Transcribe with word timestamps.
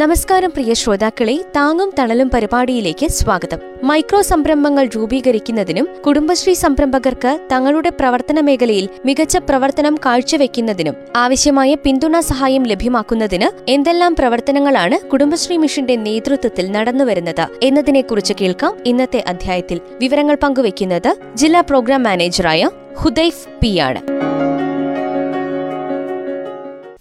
നമസ്കാരം 0.00 0.50
പ്രിയ 0.50 0.72
ശ്രോതാക്കളെ 0.72 1.34
താങ്ങും 1.56 1.90
തണലും 1.98 2.28
പരിപാടിയിലേക്ക് 2.34 3.06
സ്വാഗതം. 3.06 3.60
മൈക്രോ 3.82 4.20
സംരംഭങ്ങൾ 4.22 4.86
രൂപീകരിക്കുന്നതിനും 4.86 5.86
കുടുംബശ്രീ 6.06 6.52
സംരംഭകർക്ക് 6.52 7.32
തങ്ങളുടെ 7.52 7.88
പ്രവർത്തന 7.88 8.40
മേഖലയിൽ 8.40 8.88
മികച്ച 9.04 9.36
പ്രവർത്തനം 9.36 9.94
കാഴ്ചവെക്കുന്നതിനും 10.06 10.96
ആവശ്യമായ 11.16 11.74
പിന്തുണ 11.74 12.20
സഹായം 12.20 12.64
ലഭ്യമാക്കുന്നതിന് 12.64 13.70
എന്തെല്ലാം 13.70 14.14
പ്രവർത്തനങ്ങളാണ് 14.14 14.98
കുടുംബശ്രീ 15.10 15.56
മിഷന്റെ 15.56 15.96
നേതൃത്വത്തിൽ 15.96 16.70
നടന്നുവരുന്നത് 16.70 17.44
എന്നതിനെക്കുറിച്ച് 17.62 18.32
കേൾക്കാം 18.40 18.76
ഇന്നത്തെ 18.86 19.24
അധ്യായത്തിൽ. 19.26 19.80
വിവരങ്ങൾ 20.00 20.34
പങ്കുവയ്ക്കുന്നത് 20.34 21.12
ജില്ലാ 21.34 21.60
പ്രോഗ്രാം 21.60 22.02
മാനേജറായ 22.02 22.70
ഹുദൈഫ് 22.98 23.44
പി 23.60 23.78
ആണ്. 23.78 24.29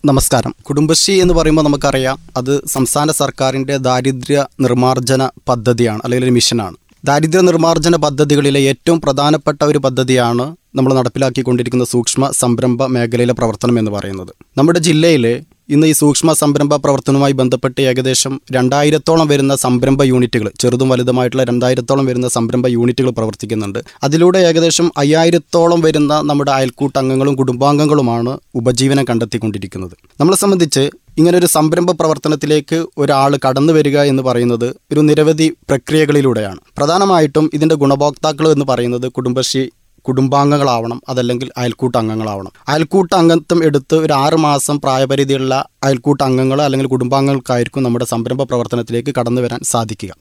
നമസ്കാരം. 0.08 0.52
കുടുംബശ്രീ 0.68 1.14
എന്ന് 1.22 1.34
പറയുമ്പോൾ 1.34 1.62
നമുക്കറിയാം 1.62 2.18
അത് 2.38 2.52
സംസ്ഥാന 2.74 3.12
സർക്കാരിന്റെ 3.12 3.78
ദാരിദ്ര്യ 3.78 4.46
നിർമ്മാർജന 4.60 5.24
പദ്ധതിയാണ് 5.50 6.00
അല്ലെങ്കിൽ 6.04 6.28
ഒരു 6.28 6.34
മിഷനാണ്. 6.34 6.78
ദാരിദ്ര്യ 7.06 7.42
നിർമ്മാർജന 7.42 7.96
പദ്ധതികളിലെ 7.96 8.60
ഏറ്റവും 8.70 9.00
പ്രധാനപ്പെട്ട 9.00 9.64
ഒരു 9.64 9.80
പദ്ധതിയാണ് 9.86 10.46
നമ്മൾ 10.76 10.94
നടപ്പിലാക്കിക്കൊണ്ടിരിക്കുന്ന 10.94 11.86
സൂക്ഷ്മ 11.86 12.30
സംരംഭ 12.32 12.86
മേഖലയിലെ 12.96 13.34
പ്രവർത്തനം 13.34 13.80
എന്ന് 13.80 13.92
പറയുന്നത്. 13.92 14.32
നമ്മുടെ 14.58 14.80
ജില്ലയിൽ 14.80 15.26
ഇന്ന് 15.70 15.88
ഈ 15.88 15.92
സൂക്ഷ്മ 15.92 16.34
സംരംഭ 16.34 16.76
പ്രവർത്തനവുമായി 16.76 17.32
ബന്ധപ്പെട്ട് 17.32 17.82
ഏകദേശം 17.82 18.42
രണ്ടായിരത്തോളം 18.52 19.28
വരുന്ന 19.28 19.56
സംരംഭ 19.56 20.04
യൂണിറ്റുകൾ 20.04 20.52
ചെറുതും 20.60 20.90
വലുതുമായിട്ടുള്ള 20.90 21.44
രണ്ടായിരത്തോളം 21.44 22.06
വരുന്ന 22.06 22.28
സംരംഭ 22.28 22.68
യൂണിറ്റുകൾ 22.68 23.10
പ്രവർത്തിക്കുന്നുണ്ട്. 23.10 23.80
അതിലൂടെ 24.04 24.40
ഏകദേശം 24.40 24.92
അയ്യായിരത്തോളം 24.98 25.82
വരുന്ന 25.82 26.22
നമ്മുടെ 26.22 26.52
അയൽക്കൂട്ട 26.52 26.98
അംഗങ്ങളും 26.98 27.36
കുടുംബാംഗങ്ങളുമാണ് 27.36 28.40
ഉപജീവനം 28.56 29.06
കണ്ടെത്തിക്കൊണ്ടിരിക്കുന്നത്. 29.10 29.92
നമ്മളെ 30.20 30.38
സംബന്ധിച്ച് 30.38 30.90
ഇങ്ങനെ 31.18 31.38
ഒരു 31.38 31.46
സംരംഭ 31.46 31.92
പ്രവർത്തനത്തിലേക്ക് 31.92 32.86
ഒരാൾ 32.98 33.38
കടന്നു 33.48 33.74
വരിക 33.74 34.00
എന്ന് 34.00 34.24
പറയുന്നത് 34.24 34.76
ഒരു 34.92 35.00
നിരവധി 35.00 35.48
പ്രക്രിയകളിലൂടെയാണ്. 35.70 36.60
പ്രധാനമായിട്ടും 36.78 37.50
ഇതിന്റെ 37.54 37.76
ഗുണഭോക്താക്കൾ 37.76 38.52
എന്ന് 38.52 38.66
പറയുന്നത് 38.66 39.08
കുടുംബശ്രീ 39.12 39.70
കുടുംബാംഗങ്ങളാവണം 40.10 41.02
അതല്ലെങ്കിൽ 41.10 41.50
അയൽക്കൂട്ട 41.58 41.96
അംഗങ്ങളാവണം 41.98 42.52
അയൽക്കൂട്ട 42.68 43.12
അംഗത്വം 43.14 43.60
എടുത്ത് 43.64 43.96
ഒരു 44.06 44.14
ആറ് 44.14 44.38
മാസം 44.40 44.80
പ്രായപരിധിയുള്ള 44.80 45.54
അയൽക്കൂട്ട 45.84 46.22
അംഗങ്ങൾ 46.24 46.62
അല്ലെങ്കിൽ 46.62 46.88
കുടുംബാംഗങ്ങൾക്കായിരിക്കും 46.88 47.84
നമ്മുടെ 47.84 48.06
സംരംഭ 48.06 48.42
പ്രവർത്തനത്തിലേക്ക് 48.44 49.14
കടന്നു 49.20 49.42
വരാൻ 49.42 49.60
സാധിക്കുക. 49.64 50.12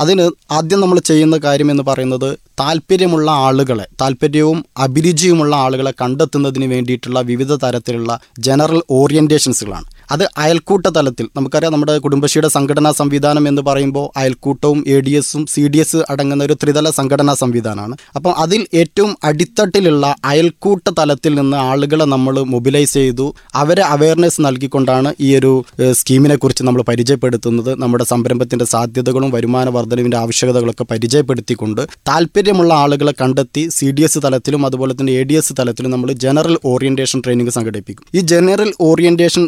അതിന് 0.00 0.24
ആദ്യം 0.50 0.80
നമ്മൾ 0.80 0.98
ചെയ്യുന്ന 1.00 1.36
കാര്യം 1.38 1.70
എന്ന് 1.70 1.82
പറയുന്നത് 1.82 2.28
താല്പര്യമുള്ള 2.60 3.28
ആളുകളെ 3.46 3.86
താല്പര്യവും 4.02 4.58
അഭിരുചിയുമുള്ള 4.76 5.56
ആളുകളെ 5.66 5.92
കണ്ടെത്തുന്നതിന് 6.02 6.66
വേണ്ടിയിട്ടുള്ള 6.74 7.20
വിവിധ 7.20 7.52
തരത്തിലുള്ള 7.64 8.12
ജനറൽ 8.38 8.80
ഓറിയന്റേഷൻസുകളാണ് 8.90 9.88
അത് 10.14 10.24
അയൽക്കൂട്ട 10.42 10.86
തലത്തിൽ 10.96 11.26
നമുക്കറിയാം 11.36 11.72
നമ്മുടെ 11.72 11.94
കുടുംബശ്രീയുടെ 12.04 12.50
സംഘടനാ 12.56 12.90
സംവിധാനം 12.98 13.44
എന്ന് 13.50 13.62
പറയുമ്പോൾ 13.68 14.06
അയൽക്കൂട്ടവും 14.20 14.78
എ 14.94 14.96
ഡി 15.06 15.12
എസും 15.20 15.42
സി 15.54 15.62
ഡി 15.72 15.78
എസ് 15.84 15.98
അടങ്ങുന്ന 16.12 16.44
ഒരു 16.48 16.54
ത്രിതല 16.62 16.90
സംഘടനാ 16.98 17.34
സംവിധാനമാണ്. 17.42 17.94
അപ്പം 18.16 18.32
അതിൽ 18.44 18.60
ഏറ്റവും 18.80 19.12
അടിത്തട്ടിലുള്ള 19.28 20.14
അയൽക്കൂട്ട 20.30 20.86
തലത്തിൽ 21.00 21.34
നിന്ന് 21.40 21.56
ആളുകളെ 21.70 22.06
നമ്മൾ 22.14 22.34
മൊബിലൈസ് 22.54 22.94
ചെയ്തു. 23.00 23.26
അവരെ 23.62 23.84
അവയർനെസ് 23.94 24.40
നൽകിക്കൊണ്ടാണ് 24.46 25.12
ഈ 25.26 25.30
ഒരു 25.38 25.52
സ്കീമിനെ 26.00 26.36
കുറിച്ച് 26.36 26.64
നമ്മൾ 26.68 26.82
പരിചയപ്പെടുത്തുന്നത്. 26.90 27.70
നമ്മുടെ 27.82 28.04
സംരംഭത്തിന്റെ 28.12 28.68
സാധ്യതകളും 28.74 29.30
വരുമാന 29.36 29.68
വർധനവിന്റെ 29.76 30.18
ആവശ്യകതകളൊക്കെ 30.22 30.86
പരിചയപ്പെടുത്തിക്കൊണ്ട് 30.92 31.82
താല്പര്യമുള്ള 32.10 32.72
ആളുകളെ 32.84 33.14
കണ്ടെത്തി 33.22 33.64
സി 33.76 33.86
ഡി 33.96 34.02
എസ് 34.08 34.20
തലത്തിലും 34.24 34.62
അതുപോലെ 34.70 34.92
തന്നെ 34.98 35.12
എ 35.20 35.22
ഡി 35.30 35.34
എസ് 35.40 35.54
തലത്തിലും 35.60 35.90
നമ്മൾ 35.94 36.08
ജനറൽ 36.24 36.56
ഓറിയന്റേഷൻ 36.72 37.18
ട്രെയിനിങ് 37.24 37.54
സംഘടിപ്പിക്കും. 37.56 38.04
ഈ 38.18 38.20
ജനറൽ 38.32 38.70
ഓറിയന്റേഷൻ 38.88 39.44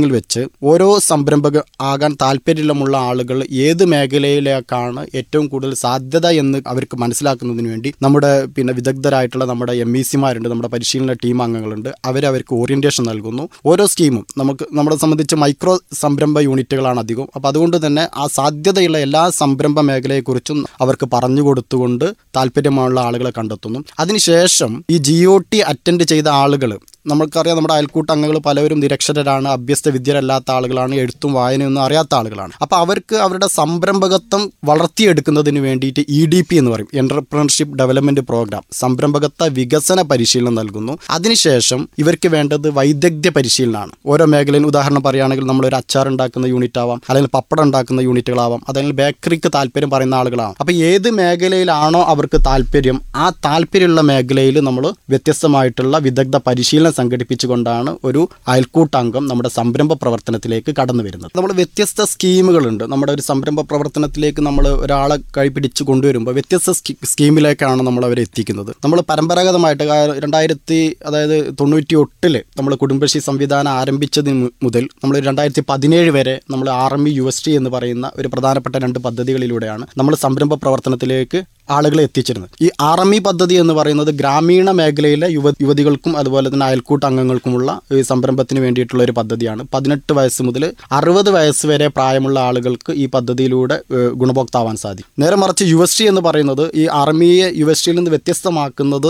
ട്രെയിനിങ്ങിൽ 0.00 0.12
വെച്ച് 0.18 0.42
ഓരോ 0.70 0.88
സംരംഭക 1.10 1.58
ആകാൻ 1.90 2.12
താല്പര്യമുള്ള 2.22 2.94
ആളുകൾ 3.10 3.38
ഏത് 3.66 3.82
മേഖലയിലേക്കാണ് 3.92 5.02
ഏറ്റവും 5.18 5.46
കൂടുതൽ 5.52 5.72
സാധ്യത 5.84 6.26
എന്ന് 6.42 6.58
അവർക്ക് 6.72 6.96
മനസ്സിലാക്കുന്നതിന് 7.02 7.68
വേണ്ടി 7.72 7.90
നമ്മുടെ 8.04 8.30
പിന്നെ 8.56 8.72
വിദഗ്ധരായിട്ടുള്ള 8.78 9.44
നമ്മുടെ 9.50 9.74
എം 9.84 9.92
ഇ 10.00 10.02
സിമാരുണ്ട് 10.10 10.48
നമ്മുടെ 10.52 10.70
പരിശീലന 10.74 11.14
ടീം 11.24 11.38
അംഗങ്ങളുണ്ട്. 11.46 11.90
അവരവർക്ക് 12.10 12.54
ഓറിയന്റേഷൻ 12.60 13.04
നൽകുന്നു. 13.10 13.44
ഓരോ 13.66 13.86
സ്കീമും 13.92 14.24
നമുക്ക് 14.38 14.66
നമ്മളെ 14.72 14.96
സംബന്ധിച്ച് 15.04 15.36
മൈക്രോ 15.42 15.74
സംരംഭ 16.02 16.38
യൂണിറ്റുകളാണ് 16.48 17.00
അധികം. 17.04 17.28
അപ്പോൾ 17.36 17.48
അതുകൊണ്ട് 17.52 17.78
തന്നെ 17.86 18.04
ആ 18.16 18.26
സാധ്യതയുള്ള 18.38 18.98
എല്ലാ 19.06 19.24
സംരംഭ 19.42 19.80
മേഖലയെക്കുറിച്ചും 19.90 20.60
അവർക്ക് 20.80 21.08
പറഞ്ഞു 21.14 21.44
കൊടുത്തുകൊണ്ട് 21.48 22.06
താല്പര്യമുള്ള 22.36 22.98
ആളുകളെ 23.08 23.34
കണ്ടെത്തുന്നു. 23.38 23.80
അതിനുശേഷം 24.00 24.72
ഈ 24.90 24.98
ജി 25.08 25.18
ഒ 25.32 25.36
ടി 25.52 25.60
അറ്റൻഡ് 25.72 26.04
ചെയ്ത 26.12 26.28
ആളുകൾ 26.42 26.70
നമ്മൾക്കറിയാം 27.06 27.56
നമ്മുടെ 27.56 27.74
അയൽക്കൂട്ട 27.74 28.10
അംഗങ്ങൾ 28.10 28.38
പലവരും 28.38 28.80
നിരക്ഷരരാണ് 28.80 29.48
അഭ്യസ്ത 29.48 29.88
വിദ്യരല്ലാത്ത 29.88 30.50
ആളുകളാണ് 30.50 30.94
എഴുത്തും 30.94 31.32
വായനയൊന്നും 31.32 31.82
അറിയാത്ത 31.82 32.14
ആളുകളാണ്. 32.14 32.52
അപ്പോൾ 32.62 32.76
അവർക്ക് 32.76 33.16
അവരുടെ 33.16 33.46
സംരംഭകത്വം 33.46 34.52
വളർത്തിയെടുക്കുന്നതിന് 34.64 35.58
വേണ്ടിയിട്ട് 35.58 36.04
ഇ 36.08 36.26
ഡി 36.26 36.40
പി 36.50 36.56
എന്ന് 36.56 36.70
പറയും 36.70 36.88
എന്റർപ്രണർഷിപ്പ് 36.94 37.78
ഡെവലപ്മെന്റ് 37.78 38.20
പ്രോഗ്രാം 38.20 38.62
സംരംഭകത്വ 38.72 39.46
വികസന 39.46 40.02
പരിശീലനം 40.02 40.54
നൽകുന്നു. 40.54 40.98
അതിനുശേഷം 41.10 41.88
ഇവർക്ക് 41.98 42.28
വേണ്ടത് 42.28 42.68
വൈദഗ്ധ്യ 42.70 43.30
പരിശീലനമാണ്. 43.30 43.90
ഓരോ 44.06 44.26
മേഖലയിൽ 44.26 44.66
ഉദാഹരണം 44.66 45.02
പറയുകയാണെങ്കിൽ 45.02 45.44
നമ്മളൊരു 45.44 45.74
അച്ചാർ 45.74 46.08
ഉണ്ടാക്കുന്ന 46.08 46.46
യൂണിറ്റ് 46.46 46.78
ആവാം 46.78 47.02
അല്ലെങ്കിൽ 47.08 47.30
പപ്പടം 47.34 47.62
ഉണ്ടാക്കുന്ന 47.62 48.00
യൂണിറ്റുകളാവാം 48.00 48.62
അല്ലെങ്കിൽ 48.68 48.92
ബേക്കറിക്ക് 48.92 49.50
താല്പര്യം 49.54 49.90
പറയുന്ന 49.90 50.14
ആളുകളാവാം. 50.14 50.54
അപ്പോൾ 50.60 50.72
ഏത് 50.72 51.10
മേഖലയിലാണോ 51.10 52.02
അവർക്ക് 52.02 52.40
താല്പര്യം 52.46 53.00
ആ 53.16 53.32
താല്പര്യമുള്ള 53.44 54.00
മേഖലയിൽ 54.00 54.60
നമ്മൾ 54.60 54.86
വ്യത്യസ്തമായിട്ടുള്ള 55.08 55.98
വിദഗ്ധ 55.98 56.36
പരിശീലനം 56.46 56.88
സംഘടിപ്പിച്ചുകൊണ്ടാണ് 56.98 57.90
ഒരു 58.08 58.22
അയൽക്കൂട്ടംഗം 58.52 59.24
നമ്മുടെ 59.30 59.50
സംരംഭ 59.58 59.92
പ്രവർത്തനത്തിലേക്ക് 60.02 60.70
കടന്നു 60.80 61.04
വരുന്നത്. 61.06 61.30
നമ്മൾ 61.36 61.52
വ്യത്യസ്ത 61.60 62.06
സ്കീമുകളുണ്ട്. 62.12 62.84
നമ്മുടെ 62.92 63.12
ഒരു 63.16 63.24
സംരംഭ 63.30 63.60
പ്രവർത്തനത്തിലേക്ക് 63.70 64.42
നമ്മൾ 64.48 64.66
ഒരാളെ 64.84 65.18
കൈപിടിച്ച് 65.38 65.84
കൊണ്ടുവരുമ്പോൾ 65.90 66.34
വ്യത്യസ്ത 66.38 66.74
സ്കീമിലേക്കാണ് 67.12 67.82
നമ്മൾ 67.88 68.04
അവരെ 68.08 68.22
എത്തിക്കുന്നത്. 68.28 68.72
നമ്മൾ 68.84 69.00
പരമ്പരാഗതമായിട്ട് 69.10 69.84
രണ്ടായിരത്തി 70.24 70.80
അതായത് 71.08 71.36
തൊണ്ണൂറ്റി 71.60 71.94
എട്ടിൽ 72.02 72.34
നമ്മൾ 72.58 72.72
കുടുംബശ്രീ 72.82 73.20
സംവിധാനം 73.20 73.72
ആരംഭിച്ചതിന് 73.80 74.48
മുതൽ 74.64 74.84
നമ്മൾ 75.02 75.16
രണ്ടായിരത്തി 75.28 75.62
പതിനേഴ് 75.70 76.10
വരെ 76.16 76.34
നമ്മൾ 76.50 76.66
R 76.82 76.92
M 76.94 77.04
U 77.08 77.24
S 77.30 77.44
T 77.46 77.52
എന്ന് 77.58 77.70
പറയുന്ന 77.70 78.06
ഒരു 78.16 78.28
പ്രധാനപ്പെട്ട 78.28 78.76
രണ്ട് 78.84 78.98
പദ്ധതികളിലൂടെയാണ് 79.06 79.84
നമ്മൾ 79.98 80.14
സംരംഭ 80.24 80.54
പ്രവർത്തനത്തിലേക്ക് 80.54 81.40
ആളുകളെ 81.76 82.02
എത്തിച്ചിരുന്നത്. 82.08 82.50
ഈ 82.66 82.68
ആർ 82.90 83.00
എം 83.04 83.10
ഇ 83.16 83.18
പദ്ധതി 83.28 83.54
എന്ന് 83.62 83.74
പറയുന്നത് 83.78 84.10
ഗ്രാമീണ 84.20 84.70
മേഖലയിലെ 84.80 85.28
യുവ 85.36 85.52
യുവതികൾക്കും 85.64 86.12
അതുപോലെ 86.20 86.48
തന്നെ 86.52 86.66
അയൽക്കൂട്ട 86.68 87.02
അംഗങ്ങൾക്കുമുള്ള 87.10 87.68
ഈ 87.98 88.02
സംരംഭത്തിന് 88.12 88.60
വേണ്ടിയിട്ടുള്ള 88.66 89.02
ഒരു 89.06 89.14
പദ്ധതിയാണ്. 89.20 89.64
പതിനെട്ട് 89.74 90.12
വയസ്സ് 90.18 90.42
മുതൽ 90.48 90.64
അറുപത് 90.98 91.30
വയസ്സ് 91.38 91.66
വരെ 91.72 91.88
പ്രായമുള്ള 91.96 92.38
ആളുകൾക്ക് 92.50 92.92
ഈ 93.02 93.06
പദ്ധതിയിലൂടെ 93.16 93.78
ഗുണഭോക്താവാൻ 94.22 94.76
സാധിക്കും. 94.84 95.10
നേരെ 95.24 95.38
മറിച്ച് 95.42 95.64
യുവശ്രീ 95.72 96.06
എന്ന് 96.12 96.24
പറയുന്നത് 96.28 96.64
ഈ 96.82 96.86
ആർമിയെ 97.02 97.18
എം 97.20 97.30
ഇയെ 97.30 97.46
യു 97.60 97.66
എസ് 97.72 97.84
ടിയിൽ 97.84 97.96
നിന്ന് 97.96 98.12
വ്യത്യസ്തമാക്കുന്നത് 98.14 99.08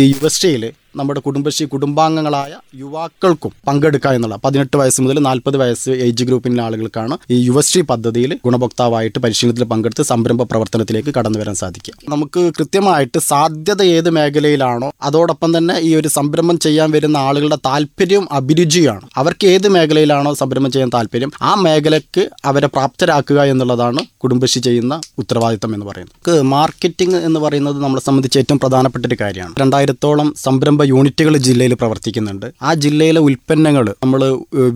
ഈ 0.00 0.02
യു 0.12 0.26
എസ് 0.28 0.40
ടിയിൽ 0.42 0.62
നമ്മുടെ 0.96 1.20
കുടുംബശ്രീ 1.20 1.66
കുടുംബാംഗങ്ങളായ 1.66 2.54
യുവാക്കൾക്കും 2.76 3.52
പങ്കെടുക്കുക 3.68 4.10
എന്നുള്ള 4.10 4.36
പതിനെട്ട് 4.36 4.76
വയസ്സ് 4.76 5.02
മുതൽ 5.02 5.18
നാൽപ്പത് 5.18 5.56
വയസ്സ് 5.56 5.90
ഏജ് 5.90 6.24
ഗ്രൂപ്പിലെ 6.24 6.62
ആളുകൾക്കാണ് 6.62 7.18
ഈ 7.30 7.46
യുവശ്രീ 7.46 7.82
പദ്ധതിയിൽ 7.82 8.38
ഗുണഭോക്താവായിട്ട് 8.44 9.18
പരിശീലനത്തിൽ 9.18 9.64
പങ്കെടുത്ത് 9.64 10.02
സംരംഭ 10.02 10.42
പ്രവർത്തനത്തിലേക്ക് 10.42 11.14
കടന്നു 11.14 11.38
വരാൻ 11.38 11.54
സാധിക്കുക. 11.54 11.94
നമുക്ക് 12.08 12.52
കൃത്യമായിട്ട് 12.58 13.18
സാധ്യത 13.18 13.82
ഏത് 13.82 14.10
മേഖലയിലാണോ 14.10 14.92
അതോടൊപ്പം 15.02 15.58
തന്നെ 15.58 15.78
ഈ 15.78 15.94
ഒരു 15.94 16.08
സംരംഭം 16.08 16.58
ചെയ്യാൻ 16.58 16.90
വരുന്ന 16.90 17.16
ആളുകളുടെ 17.16 17.56
താല്പര്യവും 17.56 18.28
അഭിരുചിയാണ്. 18.32 19.08
അവർക്ക് 19.16 19.46
ഏത് 19.46 19.68
മേഖലയിലാണോ 19.68 20.34
സംരംഭം 20.34 20.72
ചെയ്യാൻ 20.72 20.90
താല്പര്യം 20.94 21.32
ആ 21.42 21.54
മേഖലയ്ക്ക് 21.54 22.28
അവരെ 22.44 22.66
പ്രാപ്തരാക്കുക 22.66 23.42
എന്നുള്ളതാണ് 23.42 24.06
കുടുംബശ്രീ 24.22 24.62
ചെയ്യുന്ന 24.62 25.00
ഉത്തരവാദിത്തം 25.18 25.74
എന്ന് 25.74 25.86
പറയുന്നത്. 25.86 26.42
മാർക്കറ്റിംഗ് 26.42 27.16
എന്ന് 27.16 27.40
പറയുന്നത് 27.40 27.82
നമ്മളെ 27.82 28.02
സംബന്ധിച്ച് 28.02 28.38
ഏറ്റവും 28.38 28.58
പ്രധാനപ്പെട്ട 28.58 29.06
ഒരു 29.06 29.16
കാര്യമാണ്. 29.20 29.54
രണ്ടായിരത്തോളം 29.58 30.34
സംരംഭ 30.36 30.83
യൂണിറ്റുകൾ 30.92 31.34
ജില്ലയിൽ 31.46 31.74
പ്രവർത്തിക്കുന്നുണ്ട്. 31.74 32.46
ആ 32.62 32.72
ജില്ലയിലെ 32.84 33.20
ഉൽപ്പന്നങ്ങൾ 33.28 33.84
നമ്മൾ 34.04 34.22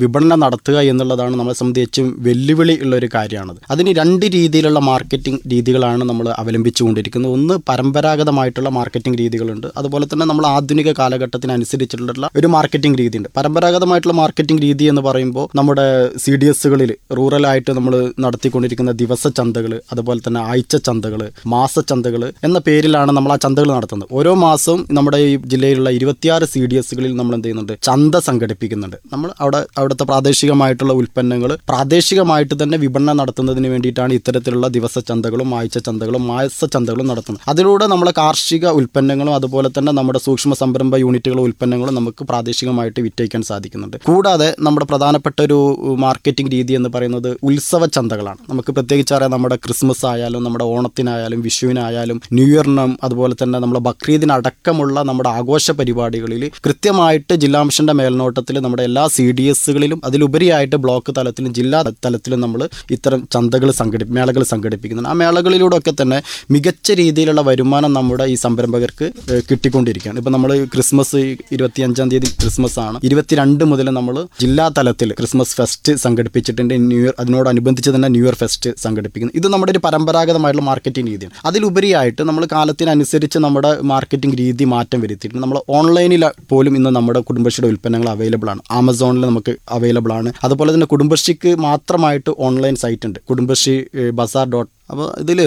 വിപണനം 0.02 0.40
നടത്തുക 0.44 0.78
എന്നുള്ളതാണ് 0.92 1.34
നമ്മളെ 1.40 1.56
സംബന്ധിച്ചും 1.60 2.08
വെല്ലുവിളി 2.26 2.76
ഉള്ള 2.84 2.96
ഒരു 2.96 3.08
കാര്യമാണത്. 3.14 3.60
അതിന് 3.70 3.92
രണ്ട് 4.00 4.26
രീതിയിലുള്ള 4.36 4.78
മാർക്കറ്റിംഗ് 4.90 5.40
രീതികളാണ് 5.52 6.04
നമ്മൾ 6.10 6.28
അവലംബിച്ചുകൊണ്ടിരിക്കുന്നത്. 6.42 7.32
ഒന്ന് 7.38 7.54
പരമ്പരാഗതമായിട്ടുള്ള 7.70 8.70
മാർക്കറ്റിംഗ് 8.78 9.18
രീതികളുണ്ട്. 9.22 9.66
അതുപോലെ 9.76 10.06
തന്നെ 10.12 10.26
നമ്മൾ 10.26 10.46
ആധുനിക 10.46 10.92
കാലഘട്ടത്തിനനുസരിച്ചിട്ടുള്ള 10.98 12.30
ഒരു 12.36 12.46
മാർക്കറ്റിംഗ് 12.46 12.98
രീതിയുണ്ട്. 13.02 13.28
പരമ്പരാഗതമായിട്ടുള്ള 13.36 14.16
മാർക്കറ്റിംഗ് 14.22 14.62
രീതി 14.62 14.84
എന്ന് 14.84 15.02
പറയുമ്പോൾ 15.08 15.48
നമ്മുടെ 15.58 15.86
സി 16.24 16.32
ഡി 16.36 16.46
എസുകളിൽ 16.46 16.90
റൂറലായിട്ട് 17.18 17.70
നമ്മൾ 17.70 17.94
നടത്തിക്കൊണ്ടിരിക്കുന്ന 18.24 18.92
ദിവസ 19.02 19.26
ചന്തകൾ 19.38 19.72
അതുപോലെ 19.92 20.20
തന്നെ 20.26 20.40
ആഴ്ച 20.40 20.76
ചന്തകൾ 20.88 21.20
മാസ 21.54 21.78
ചന്തകൾ 21.90 22.22
എന്ന 22.46 22.58
പേരിലാണ് 22.66 23.10
നമ്മൾ 23.16 23.32
ആ 23.32 23.36
ചന്തകൾ 23.44 23.68
നടത്തുന്നത്. 23.76 24.08
ഓരോ 24.18 24.32
മാസവും 24.44 24.80
നമ്മുടെ 24.90 25.18
ഈ 25.28 25.36
ജില്ലയിലുള്ള 25.52 25.90
ഇരുപത്തിയാറ് 25.98 26.46
സി 26.52 26.60
ഡി 26.70 26.76
എസുകളിൽ 26.80 27.12
നമ്മൾ 27.20 27.34
എന്ത് 27.36 27.46
ചെയ്യുന്നുണ്ട്? 27.46 27.74
ചന്ത 27.88 28.16
സംഘടിപ്പിക്കുന്നുണ്ട്. 28.28 28.96
നമ്മൾ 29.12 29.28
അവിടെ 29.44 29.60
അവിടുത്തെ 29.78 30.04
പ്രാദേശികമായിട്ടുള്ള 30.10 30.92
ഉൽപ്പന്നങ്ങൾ 31.00 31.50
പ്രാദേശികമായിട്ട് 31.70 32.54
തന്നെ 32.62 32.76
വിപണനം 32.84 33.16
നടത്തുന്നതിന് 33.20 33.68
വേണ്ടിയിട്ടാണ് 33.74 34.12
ഇത്തരത്തിലുള്ള 34.18 34.68
ദിവസ 34.76 34.98
ചന്തകളും 35.10 35.50
ആഴ്ച 35.58 35.78
ചന്തകളും 35.88 36.22
മാസ 36.30 36.64
ചന്തകളും 36.74 37.06
നടത്തുന്നത്. 37.12 37.42
അതിലൂടെ 37.52 37.86
നമ്മളെ 37.92 38.12
കാർഷിക 38.20 38.66
ഉൽപ്പന്നങ്ങളും 38.80 39.34
അതുപോലെ 39.38 39.68
തന്നെ 39.78 39.92
നമ്മുടെ 39.98 40.20
സൂക്ഷ്മ 40.26 40.54
സംരംഭ 40.62 40.96
യൂണിറ്റുകളും 41.04 41.44
ഉൽപ്പന്നങ്ങളും 41.48 41.94
നമുക്ക് 41.98 42.22
പ്രാദേശികമായിട്ട് 42.30 43.00
വിറ്റഴിക്കാൻ 43.06 43.42
സാധിക്കുന്നുണ്ട്. 43.50 43.96
കൂടാതെ 44.08 44.48
നമ്മുടെ 44.66 44.86
പ്രധാനപ്പെട്ട 44.92 45.38
ഒരു 45.46 45.58
മാർക്കറ്റിംഗ് 46.04 46.52
രീതി 46.56 46.72
എന്ന് 46.78 46.90
പറയുന്നത് 46.94 47.30
ഉത്സവ 47.48 47.86
ചന്തകളാണ്. 47.96 48.40
നമുക്ക് 48.52 48.72
പ്രത്യേകിച്ച് 48.76 49.14
അറിയാം 49.16 49.32
നമ്മുടെ 49.36 49.56
ക്രിസ്മസ് 49.64 50.04
ആയാലും 50.12 50.44
നമ്മുടെ 50.46 50.66
ഓണത്തിനായാലും 50.74 51.40
വിഷുവിനായാലും 51.46 52.20
ന്യൂ 52.38 52.46
ഇയറിനും 52.52 52.92
അതുപോലെ 53.06 53.34
തന്നെ 53.42 53.58
നമ്മുടെ 53.64 53.82
ബക്രീദിനടക്കമുള്ള 53.88 54.96
നമ്മുടെ 55.10 55.30
ആഘോഷ 55.38 55.70
പരിപാടികളിൽ 55.88 56.42
കൃത്യമായിട്ട് 56.66 57.34
ജില്ലാ 57.42 57.60
മിഷന്റെ 57.68 57.94
മേൽനോട്ടത്തിൽ 57.98 58.56
നമ്മുടെ 58.64 58.82
എല്ലാ 58.88 59.04
സി 59.14 59.24
ഡി 59.38 59.44
എസുകളിലും 59.52 59.98
അതിലുപരിയായിട്ട് 60.08 60.76
ബ്ലോക്ക് 60.84 61.10
തലത്തിലും 61.18 61.52
ജില്ലാ 61.58 61.78
തലത്തിലും 62.04 62.40
നമ്മൾ 62.44 62.60
ഇത്തരം 62.96 63.20
ചന്തകൾ 63.34 63.68
സംഘടി 63.80 64.04
മേളകൾ 64.16 64.42
സംഘടിപ്പിക്കുന്നുണ്ട്. 64.52 65.10
ആ 65.12 65.16
മേളകളിലൂടെ 65.22 65.76
ഒക്കെ 65.80 65.92
തന്നെ 66.00 66.18
മികച്ച 66.54 66.96
രീതിയിലുള്ള 67.00 67.42
വരുമാനം 67.48 67.92
നമ്മുടെ 67.98 68.24
ഈ 68.32 68.36
സംരംഭകർക്ക് 68.44 69.06
കിട്ടിക്കൊണ്ടിരിക്കുകയാണ്. 69.50 70.18
ഇപ്പം 70.22 70.34
നമ്മൾ 70.36 70.52
ക്രിസ്മസ് 70.74 71.20
ഇരുപത്തി 71.56 71.80
അഞ്ചാം 71.86 72.08
തീയതി 72.12 72.30
ക്രിസ്മസ് 72.42 72.78
ആണ് 72.86 72.98
ഇരുപത്തിരണ്ട് 73.08 73.64
മുതൽ 73.72 73.88
നമ്മൾ 73.98 74.16
ജില്ലാ 74.42 74.66
തലത്തിൽ 74.78 75.08
ക്രിസ്മസ് 75.20 75.54
ഫെസ്റ്റ് 75.60 75.94
സംഘടിപ്പിച്ചിട്ടുണ്ട്. 76.04 76.74
ന്യൂ 76.90 77.00
ഇയർ 77.04 77.14
അതിനോടനുബന്ധിച്ച് 77.24 77.92
തന്നെ 77.96 78.10
ന്യൂ 78.16 78.24
ഇയർ 78.26 78.38
ഫെസ്റ്റ് 78.42 78.70
സംഘടിപ്പിക്കുന്നു. 78.84 79.34
ഇത് 79.40 79.48
നമ്മുടെ 79.54 79.72
ഒരു 79.76 79.82
പരമ്പരാഗതമായിട്ടുള്ള 79.86 80.66
മാർക്കറ്റിംഗ് 80.70 81.08
രീതിയാണ്. 81.12 81.34
അതിലുപരിയായിട്ട് 81.50 82.22
നമ്മൾ 82.30 82.44
കാലത്തിനനുസരിച്ച് 82.56 83.38
നമ്മുടെ 83.46 83.72
മാർക്കറ്റിംഗ് 83.92 84.36
രീതി 84.42 84.64
മാറ്റം 84.74 84.98
വരുത്തിയിട്ടുണ്ട്. 85.04 85.42
നമ്മൾ 85.44 85.58
ഓൺലൈനിൽ 85.68 86.24
പോലും 86.50 86.76
ഇന്ന് 86.76 86.90
നമ്മുടെ 86.90 87.20
കുടുംബശ്രീയുടെ 87.20 87.72
ഉൽപ്പന്നങ്ങൾ 87.72 88.08
അവൈലബിൾ 88.08 88.50
ആണ്. 88.50 88.60
ആമസോണിൽ 88.70 89.20
നമുക്ക് 89.20 89.56
അവൈലബിൾ 89.70 90.12
ആണ്. 90.12 90.32
അതുപോലെ 90.44 90.74
തന്നെ 90.74 90.86
കുടുംബശ്രീക്ക് 90.86 91.54
മാത്രമായിട്ട് 91.56 92.30
ഓൺലൈൻ 92.38 92.74
സൈറ്റ് 92.74 93.06
ഉണ്ട്. 93.06 93.18
കുടുംബശ്രീ 93.30 93.84
ബസാർ 94.10 94.50
ഡോട്ട് 94.50 94.77
അപ്പോൾ 94.92 95.06
ഇതിൽ 95.22 95.40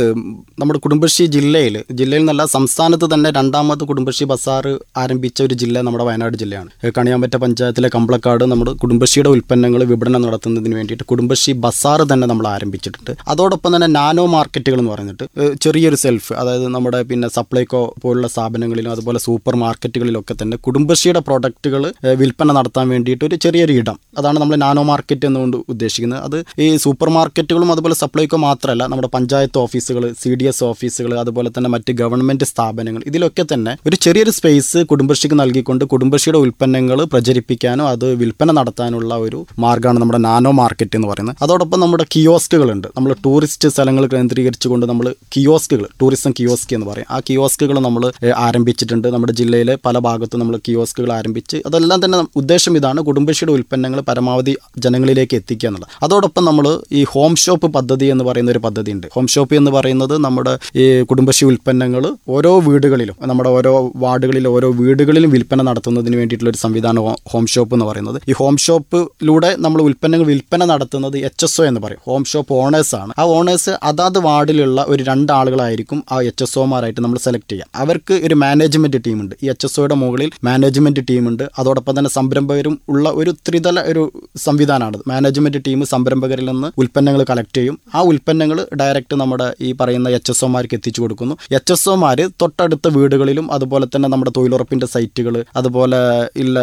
നമ്മുടെ 0.62 0.80
കുടുംബശ്രീ 0.86 1.26
ജില്ലയിൽ 1.36 1.76
ജില്ലയിൽ 2.00 2.24
നല്ല 2.30 2.44
സംസ്ഥാനത്ത് 2.56 3.06
തന്നെ 3.14 3.30
രണ്ടാമത്തെ 3.38 3.86
കുടുംബശ്രീ 3.92 4.26
ബസാർ 4.32 4.66
ആരംഭിച്ച 5.02 5.40
ഒരു 5.48 5.56
ജില്ല 5.62 5.82
നമ്മുടെ 5.88 6.06
വയനാട് 6.10 6.36
ജില്ലയാണ്. 6.42 6.70
കണിയാമ്പറ്റ 6.98 7.36
പഞ്ചായത്തിലെ 7.44 7.90
കമ്പളക്കാട് 7.96 8.44
നമ്മുടെ 8.52 8.74
കുടുംബശ്രീയുടെ 8.84 9.32
ഉൽപ്പന്നങ്ങൾ 9.36 9.84
വിപണനം 9.92 10.22
നടത്തുന്നതിന് 10.26 10.76
വേണ്ടിയിട്ട് 10.80 11.06
കുടുംബശ്രീ 11.12 11.54
ബസാർ 11.66 12.02
തന്നെ 12.12 12.28
നമ്മൾ 12.32 12.48
ആരംഭിച്ചിട്ടുണ്ട്. 12.56 13.12
അതോടൊപ്പം 13.34 13.72
തന്നെ 13.76 13.90
നാനോ 14.00 14.26
മാർക്കറ്റുകൾ 14.36 14.80
എന്ന് 14.84 14.94
പറഞ്ഞിട്ട് 14.96 15.26
ചെറിയൊരു 15.66 16.00
സെൽഫ് 16.04 16.32
അതായത് 16.42 16.68
നമ്മുടെ 16.76 17.02
പിന്നെ 17.12 17.30
സപ്ലൈകോ 17.38 17.82
പോലുള്ള 18.06 18.30
സ്ഥാപനങ്ങളിലും 18.36 18.92
അതുപോലെ 18.96 19.22
സൂപ്പർ 19.28 19.56
മാർക്കറ്റുകളിലൊക്കെ 19.64 20.36
തന്നെ 20.42 20.60
കുടുംബശ്രീയുടെ 20.68 21.24
പ്രൊഡക്റ്റുകൾ 21.30 21.82
വിൽപ്പന 22.22 22.52
നടത്താൻ 22.60 22.86
വേണ്ടിയിട്ട് 22.94 23.24
ഒരു 23.30 23.38
ചെറിയൊരു 23.46 23.74
ഇടം. 23.82 23.98
അതാണ് 24.20 24.38
നമ്മൾ 24.44 24.56
നാനോ 24.68 24.86
മാർക്കറ്റ് 24.92 25.26
എന്നുകൊണ്ട് 25.32 25.58
ഉദ്ദേശിക്കുന്നത്. 25.74 26.22
അത് 26.28 26.38
ഈ 26.64 26.70
സൂപ്പർ 26.86 27.10
മാർക്കറ്റുകളും 27.18 27.70
അതുപോലെ 27.76 27.96
സപ്ലൈകോ 28.04 28.38
മാത്രമല്ല 28.48 28.84
നമ്മുടെ 28.92 29.10
ഓഫീസുകൾ 29.58 30.14
സി 30.22 30.36
ഡി 30.36 30.46
എസ് 30.46 30.64
ഓഫീസുകൾ 30.64 31.20
അതുപോലെ 31.20 31.50
തന്നെ 31.50 31.70
മറ്റ് 31.70 31.94
ഗവൺമെന്റ് 31.94 32.44
സ്ഥാപനങ്ങൾ. 32.44 33.02
ഇതിലൊക്കെ 33.08 33.46
തന്നെ 33.54 33.78
ഒരു 33.88 33.96
ചെറിയൊരു 33.96 34.30
സ്പേസ് 34.30 34.78
കുടുംബശ്രീക്ക് 34.78 35.40
നൽകിക്കൊണ്ട് 35.40 35.86
കുടുംബശ്രീയുടെ 35.86 36.38
ഉൽപ്പന്നങ്ങൾ 36.38 37.04
പ്രചരിപ്പിക്കാനോ 37.04 37.88
അത് 37.90 38.14
വിൽപ്പന 38.14 38.52
നടത്താനുള്ള 38.52 39.16
ഒരു 39.16 39.46
മാർഗമാണ് 39.60 40.00
നമ്മുടെ 40.02 40.18
നാനോ 40.18 40.52
മാർക്കറ്റ് 40.52 40.96
എന്ന് 40.96 41.08
പറയുന്നത്. 41.08 41.36
അതോടൊപ്പം 41.42 41.80
നമ്മുടെ 41.80 42.06
കിയോസ്കുകളുണ്ട്. 42.16 42.88
നമ്മൾ 42.98 43.14
ടൂറിസ്റ്റ് 43.26 43.70
സ്ഥലങ്ങൾ 43.70 44.06
കേന്ദ്രീകരിച്ചുകൊണ്ട് 44.06 44.86
നമ്മൾ 44.86 45.16
കിയോസ്കുകൾ 45.38 45.86
ടൂറിസം 46.02 46.32
കിയോസ്ക് 46.40 46.74
എന്ന് 46.74 46.88
പറയും. 46.88 47.06
ആ 47.12 47.20
കിയോസ്കുകൾ 47.30 47.80
നമ്മൾ 47.80 48.12
ആരംഭിച്ചിട്ടുണ്ട്. 48.38 49.08
നമ്മുടെ 49.08 49.34
ജില്ലയിലെ 49.34 49.78
പല 49.86 49.98
ഭാഗത്തും 49.98 50.40
നമ്മൾ 50.40 50.60
കിയോസ്കുകൾ 50.68 51.14
ആരംഭിച്ച് 51.14 51.58
അതെല്ലാം 51.66 52.06
തന്നെ 52.06 52.18
ഉദ്ദേശം 52.36 52.78
ഇതാണ് 52.78 53.02
കുടുംബശ്രീയുടെ 53.02 53.54
ഉൽപ്പന്നങ്ങൾ 53.58 54.00
പരമാവധി 54.02 54.58
ജനങ്ങളിലേക്ക് 54.78 55.36
എത്തിക്കുക 55.36 55.68
എന്നുള്ളത്. 55.70 55.90
അതോടൊപ്പം 56.04 56.46
നമ്മൾ 56.46 56.82
ഈ 56.92 57.04
ഹോം 57.04 57.36
ഷോപ്പ് 57.36 57.68
പദ്ധതി 57.68 58.06
എന്ന് 58.06 58.24
പറയുന്ന 58.24 58.52
ഒരു 58.52 58.60
പദ്ധതി 58.60 58.92
ഉണ്ട് 58.92 59.08
ഹോം 59.22 59.28
ഷോപ്പ് 59.28 59.56
എന്ന് 59.56 59.72
പറയുന്നത് 59.72 60.18
നമ്മുടെ 60.18 60.60
ഈ 60.76 61.02
കുടുംബശ്രീ 61.02 61.48
ഉൽപ്പന്നങ്ങൾ 61.48 62.16
ഓരോ 62.28 62.60
വീടുകളിലും 62.60 63.16
നമ്മുടെ 63.22 63.50
ഓരോ 63.50 63.92
വാർഡുകളിലും 63.96 64.50
ഓരോ 64.50 64.72
വീടുകളിലും 64.72 65.30
വിൽപ്പന 65.30 65.62
നടത്തുന്നതിന് 65.62 66.16
വേണ്ടിയിട്ടുള്ള 66.16 66.50
ഒരു 66.50 66.58
സംവിധാനം 66.58 67.02
ഹോം 67.32 67.46
ഷോപ്പ് 67.46 67.76
എന്ന് 67.76 67.86
പറയുന്നത്. 67.86 68.22
ഈ 68.30 68.34
ഹോം 68.34 68.58
ഷോപ്പിലൂടെ 68.58 69.56
നമ്മൾ 69.60 69.82
ഉൽപ്പന്നങ്ങൾ 69.82 70.26
വിൽപ്പന 70.26 70.66
നടത്തുന്നത് 70.66 71.18
എച്ച് 71.18 71.46
എസ് 71.46 71.62
ഒ 71.62 71.66
എന്ന് 71.66 71.82
പറയും. 71.82 72.00
ഹോം 72.06 72.24
ഷോപ്പ് 72.24 72.54
ഓണേഴ്സ് 72.54 72.96
ആണ്. 72.96 73.14
ആ 73.20 73.24
ഓണേഴ്സ് 73.24 73.70
അതാത് 73.84 74.20
വാർഡിലുള്ള 74.20 74.86
ഒരു 74.88 75.04
രണ്ടാളുകളായിരിക്കും 75.04 76.04
ആ 76.12 76.22
എച്ച് 76.22 76.44
എസ് 76.44 76.60
ഒമാരായിട്ട് 76.60 77.02
നമ്മൾ 77.02 77.18
സെലക്ട് 77.18 77.52
ചെയ്യുക. 77.52 77.66
അവർക്ക് 77.76 78.14
ഒരു 78.14 78.36
മാനേജ്മെന്റ് 78.36 78.98
ടീമുണ്ട്. 79.08 79.36
ഈ 79.44 79.50
എച്ച് 79.50 79.66
എസ് 79.66 79.80
ഒയുടെ 79.80 79.96
മുകളിൽ 79.96 80.32
മാനേജ്മെന്റ് 80.44 81.00
ടീമുണ്ട്. 81.10 81.44
അതോടൊപ്പം 81.60 82.00
തന്നെ 82.00 82.10
സംരംഭകരും 82.10 82.80
ഉള്ള 82.90 83.10
ഒരു 83.10 83.32
ത്രിതല 83.32 83.80
ഒരു 83.80 84.12
സംവിധാനമാണ്. 84.36 84.98
മാനേജ്മെന്റ് 85.08 85.58
ടീം 85.68 85.86
സംരംഭകരിൽ 85.86 86.50
നിന്ന് 86.50 86.72
ഉൽപ്പന്നങ്ങൾ 86.78 87.26
കളക്ട് 87.30 87.58
ചെയ്യും. 87.58 87.80
ആ 87.96 88.02
ഉൽപ്പന്നങ്ങൾ 88.02 88.68
ഡയറക്റ്റ് 88.80 89.11
നമ്മുടെ 89.16 89.48
ഈ 89.62 89.72
പറയുന്ന 89.80 90.10
എച്ച് 90.10 90.32
എസ് 90.32 90.46
ഒമാർക്ക് 90.46 90.76
എത്തിച്ചു 90.76 91.02
കൊടുക്കുന്നു. 91.02 91.36
എച്ച് 91.58 91.74
എസ് 91.74 91.90
ഒമാർ 91.90 92.20
തൊട്ടടുത്ത 92.42 92.88
വീടുകളിലും 92.98 93.52
അതുപോലെ 93.52 93.88
തന്നെ 93.96 94.10
നമ്മുടെ 94.10 94.32
തൊഴിലുറപ്പിന്റെ 94.38 94.86
സൈറ്റുകൾ 94.86 95.36
അതുപോലെ 95.56 96.00
ഇല്ല 96.36 96.60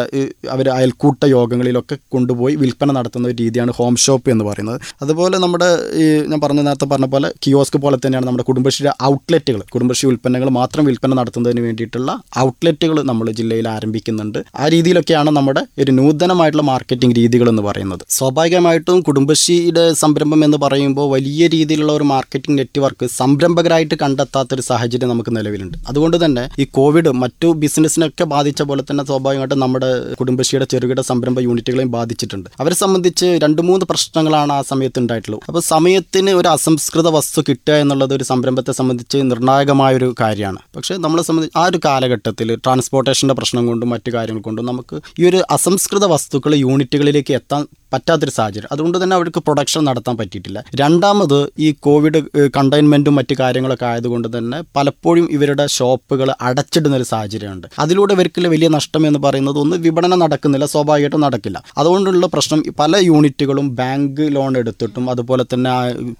അവർ 0.49 0.69
അയൽക്കൂട്ട 0.69 1.25
യോഗങ്ങളിലൊക്കെ 1.35 1.97
കൊണ്ടുപോയി 2.15 2.55
വിൽപ്പന 2.55 2.91
നടത്തുന്ന 2.91 3.27
ഒരു 3.27 3.37
രീതിയാണ് 3.43 3.71
ഹോം 3.79 3.95
ഷോപ്പ് 4.05 4.29
എന്ന് 4.31 4.45
പറയുന്നത്. 4.45 4.79
അതുപോലെ 5.01 5.37
നമ്മുടെ 5.37 5.69
ഈ 6.03 6.05
ഞാൻ 6.31 6.39
പറഞ്ഞ 6.43 6.61
നേരത്തെ 6.61 6.87
പറഞ്ഞ 6.93 7.07
പോലെ 7.15 7.31
കിയോസ്ക് 7.45 7.77
പോലെ 7.85 7.97
തന്നെയാണ് 8.05 8.27
നമ്മുടെ 8.27 8.45
കുടുംബശ്രീ 8.49 8.89
ഔട്ട്ലെറ്റുകൾ 9.03 9.61
കുടുംബശ്രീ 9.75 10.09
ഉൽപ്പന്നങ്ങൾ 10.09 10.49
മാത്രം 10.59 10.85
വിൽപ്പന 10.85 11.13
നടത്തുന്നതിന് 11.13 11.61
വേണ്ടിയിട്ടുള്ള 11.67 12.11
ഔട്ട്ലെറ്റുകൾ 12.39 12.97
നമ്മൾ 13.03 13.27
ജില്ലയിൽ 13.39 13.67
ആരംഭിക്കുന്നുണ്ട്. 13.67 14.39
ആ 14.55 14.67
രീതിയിലൊക്കെയാണ് 14.67 15.31
നമ്മുടെ 15.37 15.61
ഒരു 15.83 15.91
നൂതനമായിട്ടുള്ള 15.91 16.65
മാർക്കറ്റിംഗ് 16.71 17.15
രീതികൾ 17.19 17.49
എന്ന് 17.49 17.61
പറയുന്നത്. 17.61 18.03
സ്വാഭാവികമായിട്ടും 18.17 19.01
കുടുംബശ്രീയുടെ 19.07 19.93
സംരംഭം 19.93 20.43
എന്ന് 20.45 20.57
പറയുമ്പോൾ 20.65 21.07
വലിയ 21.15 21.47
രീതിയിലുള്ള 21.47 21.91
ഒരു 21.91 22.03
മാർക്കറ്റിംഗ് 22.29 22.57
നെറ്റ്വർക്ക് 22.59 23.05
സംരംഭകരായിട്ട് 23.19 23.95
കണ്ടെത്താത്തൊരു 24.01 24.63
സാഹചര്യം 24.67 25.09
നമുക്ക് 25.11 25.31
നിലവിലുണ്ട്. 25.37 25.77
അതുകൊണ്ട് 25.89 26.17
തന്നെ 26.23 26.43
ഈ 26.61 26.65
കോവിഡ് 26.77 27.11
മറ്റു 27.21 27.47
ബിസിനസ്സിനൊക്കെ 27.61 28.25
ബാധിച്ച 28.33 28.61
പോലെ 28.69 28.83
തന്നെ 28.89 29.03
സ്വാഭാവികമായിട്ടും 29.09 29.59
നമ്മുടെ 29.63 29.89
കുടുംബശ്രീയുടെ 30.19 30.67
ചെറുകിട 30.73 31.01
സംരംഭ 31.09 31.39
യൂണിറ്റുകളെയും 31.47 31.91
ബാധിച്ചിട്ടുണ്ട്. 31.95 32.49
അവരെ 32.61 32.75
സംബന്ധിച്ച് 32.83 33.27
രണ്ട് 33.43 33.61
മൂന്ന് 33.69 33.87
പ്രശ്നങ്ങളാണ് 33.91 34.53
ആ 34.57 34.59
സമയത്ത് 34.71 35.01
ഉണ്ടായിട്ടുള്ളത്. 35.03 35.41
അപ്പോൾ 35.49 35.63
സമയത്തിന് 35.73 36.33
ഒരു 36.41 36.49
അസംസ്കൃത 36.55 37.07
വസ്തു 37.17 37.43
കിട്ടുക 37.49 37.79
എന്നുള്ളത് 37.85 38.13
ഒരു 38.19 38.27
സംരംഭത്തെ 38.31 38.75
സംബന്ധിച്ച് 38.79 39.17
നിർണായകമായ 39.31 40.01
ഒരു 40.01 40.09
കാര്യമാണ്. 40.21 40.61
പക്ഷേ 40.77 40.95
നമ്മളെ 41.07 41.25
സംബന്ധിച്ച് 41.29 41.57
ആ 41.63 41.65
ഒരു 41.71 41.81
കാലഘട്ടത്തിൽ 41.87 42.51
ട്രാൻസ്പോർട്ടേഷന്റെ 42.65 43.37
പ്രശ്നം 43.41 43.65
കൊണ്ടും 43.71 43.91
മറ്റു 43.95 44.11
കാര്യങ്ങൾ 44.17 44.43
കൊണ്ടും 44.49 44.67
നമുക്ക് 44.71 44.95
ഈ 45.21 45.25
ഒരു 45.31 45.41
അസംസ്കൃത 45.57 46.05
വസ്തുക്കൾ 46.15 46.53
യൂണിറ്റുകളിലേക്ക് 46.65 47.33
എത്താൻ 47.41 47.61
പറ്റാത്തൊരു 47.93 48.31
സാഹചര്യം. 48.31 48.69
അതുകൊണ്ട് 48.71 49.03
തന്നെ 49.03 49.15
അവർക്ക് 49.15 49.39
പ്രൊഡക്ഷൻ 49.39 49.83
നടത്താൻ 49.85 50.17
പറ്റിയിട്ടില്ല. 50.17 50.63
രണ്ടാമത് 50.75 51.49
ഈ 51.59 51.69
കോവിഡ് 51.79 52.21
കണ്ടെയ്ൻമെന്റും 52.57 53.15
മറ്റു 53.15 53.35
കാര്യങ്ങളൊക്കെ 53.39 53.85
ആയതുകൊണ്ട് 53.85 54.37
തന്നെ 54.37 54.63
പലപ്പോഴും 54.75 55.27
ഇവരുടെ 55.31 55.67
ഷോപ്പുകൾ 55.67 56.31
അടച്ചിടുന്ന 56.41 56.95
ഒരു 56.95 57.03
സാഹചര്യമുണ്ട്. 57.03 57.67
അതിലൂടെ 57.79 58.13
ഇവർക്ക് 58.13 58.47
വലിയ 58.47 58.67
നഷ്ടം 58.67 59.07
എന്ന് 59.07 59.19
പറയുന്നത് 59.19 59.59
ഒന്ന് 59.59 59.77
വിപണനം 59.77 60.19
നടക്കുന്നില്ല 60.19 60.65
സ്വാഭാവികമായിട്ടും 60.65 61.21
നടക്കില്ല. 61.21 61.63
അതുകൊണ്ടുള്ള 61.77 62.25
പ്രശ്നം 62.33 62.63
പല 62.79 62.97
യൂണിറ്റുകളും 62.97 63.75
ബാങ്ക് 63.75 64.21
ലോൺ 64.35 64.57
എടുത്തിട്ടും 64.57 65.09
അതുപോലെ 65.09 65.43
തന്നെ 65.53 65.73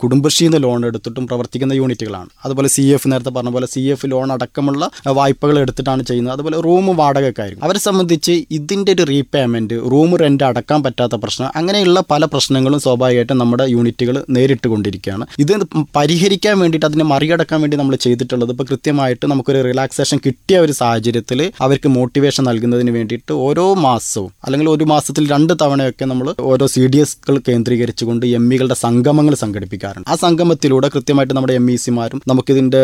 കുടുംബശ്രീന്ന് 0.03 0.63
ലോൺ 0.63 0.85
എടുത്തിട്ടും 0.85 1.27
പ്രവർത്തിക്കുന്ന 1.27 1.73
യൂണിറ്റുകളാണ്. 1.73 2.29
അതുപോലെ 2.45 2.67
സി 2.67 2.81
എഫ് 2.81 3.11
നേരത്തെ 3.11 3.29
പറഞ്ഞ 3.29 3.49
പോലെ 3.49 3.67
സി 3.67 3.79
എഫ് 3.79 4.05
ലോൺ 4.05 4.31
അടക്കമുള്ള 4.31 4.89
വായ്പകൾ 5.07 5.59
എടുത്തിട്ടാണ് 5.59 6.03
ചെയ്യുന്നത്. 6.03 6.33
അതുപോലെ 6.33 6.59
റൂം 6.67 6.85
വാടകയൊക്കെ 6.97 7.41
ആയിരിക്കും. 7.41 7.65
അവരെ 7.65 7.79
സംബന്ധിച്ച് 7.79 8.31
ഇതിന്റെ 8.51 8.91
ഒരു 8.91 9.03
റീപേയ്മെന്റ് 9.09 9.75
റൂം 9.91 10.17
റെന്റ് 10.17 10.43
അടക്കാൻ 10.43 10.83
പറ്റാത്ത 10.83 11.15
പ്രശ്നം 11.23 11.49
അങ്ങനെയുള്ള 11.59 11.99
പല 12.11 12.23
പ്രശ്നങ്ങളും 12.33 12.79
സ്വാഭാവികമായിട്ടും 12.85 13.39
നമ്മുടെ 13.43 13.65
യൂണിറ്റുകൾ 13.75 14.15
നേരിട്ട് 14.37 14.67
കൊണ്ടിരിക്കുകയാണ് 14.73 15.25
ഇത് 15.43 15.53
പരിഹരിക്കാൻ 15.97 16.55
വേണ്ടിയിട്ട് 16.61 16.87
അതിനെ 16.89 17.05
മറികടക്കാൻ 17.13 17.59
വേണ്ടി 17.61 17.77
നമ്മൾ 17.77 17.95
ചെയ്തിട്ടുള്ളത് 18.05 18.51
ഇപ്പോൾ 18.53 18.67
കൃത്യമായിട്ട് 18.71 19.25
നമുക്കൊരു 19.31 19.61
റിലാക്സേഷൻ 19.69 20.17
കിട്ടിയ 20.25 20.57
ഒരു 20.65 20.73
സാഹചര്യത്തിൽ 20.81 21.39
അവർക്ക് 21.65 21.89
മോട്ടിവേഷൻ 21.97 22.43
നൽകുന്നതിന് 22.49 22.91
വേണ്ടിയിട്ട് 22.97 23.33
ഓരോ 23.47 23.65
മാസവും 23.87 24.31
അല്ലെങ്കിൽ 24.45 24.69
ഒരു 24.69 24.85
മാസത്തിൽ 24.93 25.23
രണ്ട് 25.33 25.53
തവണയൊക്കെ 25.61 26.05
നമ്മൾ 26.05 26.27
ഓരോ 26.51 26.65
സി 26.73 26.83
ഡി 26.93 26.99
എസ്കൾ 27.03 27.35
കേന്ദ്രീകരിച്ചുകൊണ്ട് 27.47 28.25
എം 28.39 28.45
ഇകളുടെ 28.53 28.77
സംഗമങ്ങൾ 28.83 29.33
സംഘടിപ്പിക്കാറുണ്ട്. 29.43 30.07
ആ 30.11 30.15
സംഗമത്തിലൂടെ 30.25 30.87
കൃത്യമായിട്ട് 30.95 31.33
നമ്മുടെ 31.33 31.55
എം 31.59 31.67
ഇ 31.71 31.75
സിമാരും 31.85 32.21
നമുക്കിതിന്റെ 32.27 32.81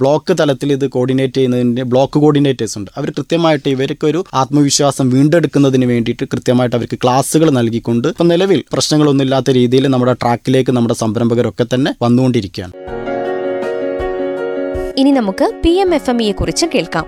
ബ്ലോക്ക് 0.00 0.32
തലത്തിൽ 0.40 0.72
ഇത് 0.76 0.86
കോർഡിനേറ്റ് 0.96 1.36
ചെയ്യുന്നതിന്റെ 1.38 1.82
ബ്ലോക്ക് 1.92 2.18
കോർഡിനേറ്റേഴ്സ് 2.24 2.76
ഉണ്ട്. 2.78 2.90
അവർ 2.98 3.10
കൃത്യമായിട്ട് 3.18 3.68
ഇവർക്ക് 3.74 4.06
ഒരു 4.10 4.20
ആത്മവിശ്വാസം 4.42 5.08
വീണ്ടെടുക്കുന്നതിന് 5.14 5.88
വേണ്ടിയിട്ട് 5.92 6.24
കൃത്യമായിട്ട് 6.34 6.76
അവർക്ക് 6.76 6.98
ക്ലാസ്സുകൾ 7.04 7.50
നൽകിക്കൊണ്ട് 7.58 8.08
ഇപ്പം 8.12 8.28
നിലവിൽ 8.28 8.60
പ്രശ്നങ്ങളൊന്നുമില്ലാത്ത 8.72 9.50
രീതിയിൽ 9.58 9.86
നമ്മുടെ 9.94 10.12
ട്രാക്കിലേക്ക് 10.12 10.72
നമ്മുടെ 10.76 10.94
സംരംഭകരൊക്കെ 10.94 11.64
തന്നെ 11.74 11.90
വന്നുകൊണ്ടിരിക്കുകയാണ്. 12.02 12.74
ഇനി 14.98 15.10
നമുക്ക് 15.10 15.46
പി 15.64 15.72
എം 15.84 15.90
എഫ് 15.94 16.10
എം 16.10 16.18
ഇയെ 16.22 16.32
കുറിച്ച് 16.32 16.66
കേൾക്കാം. 16.74 17.06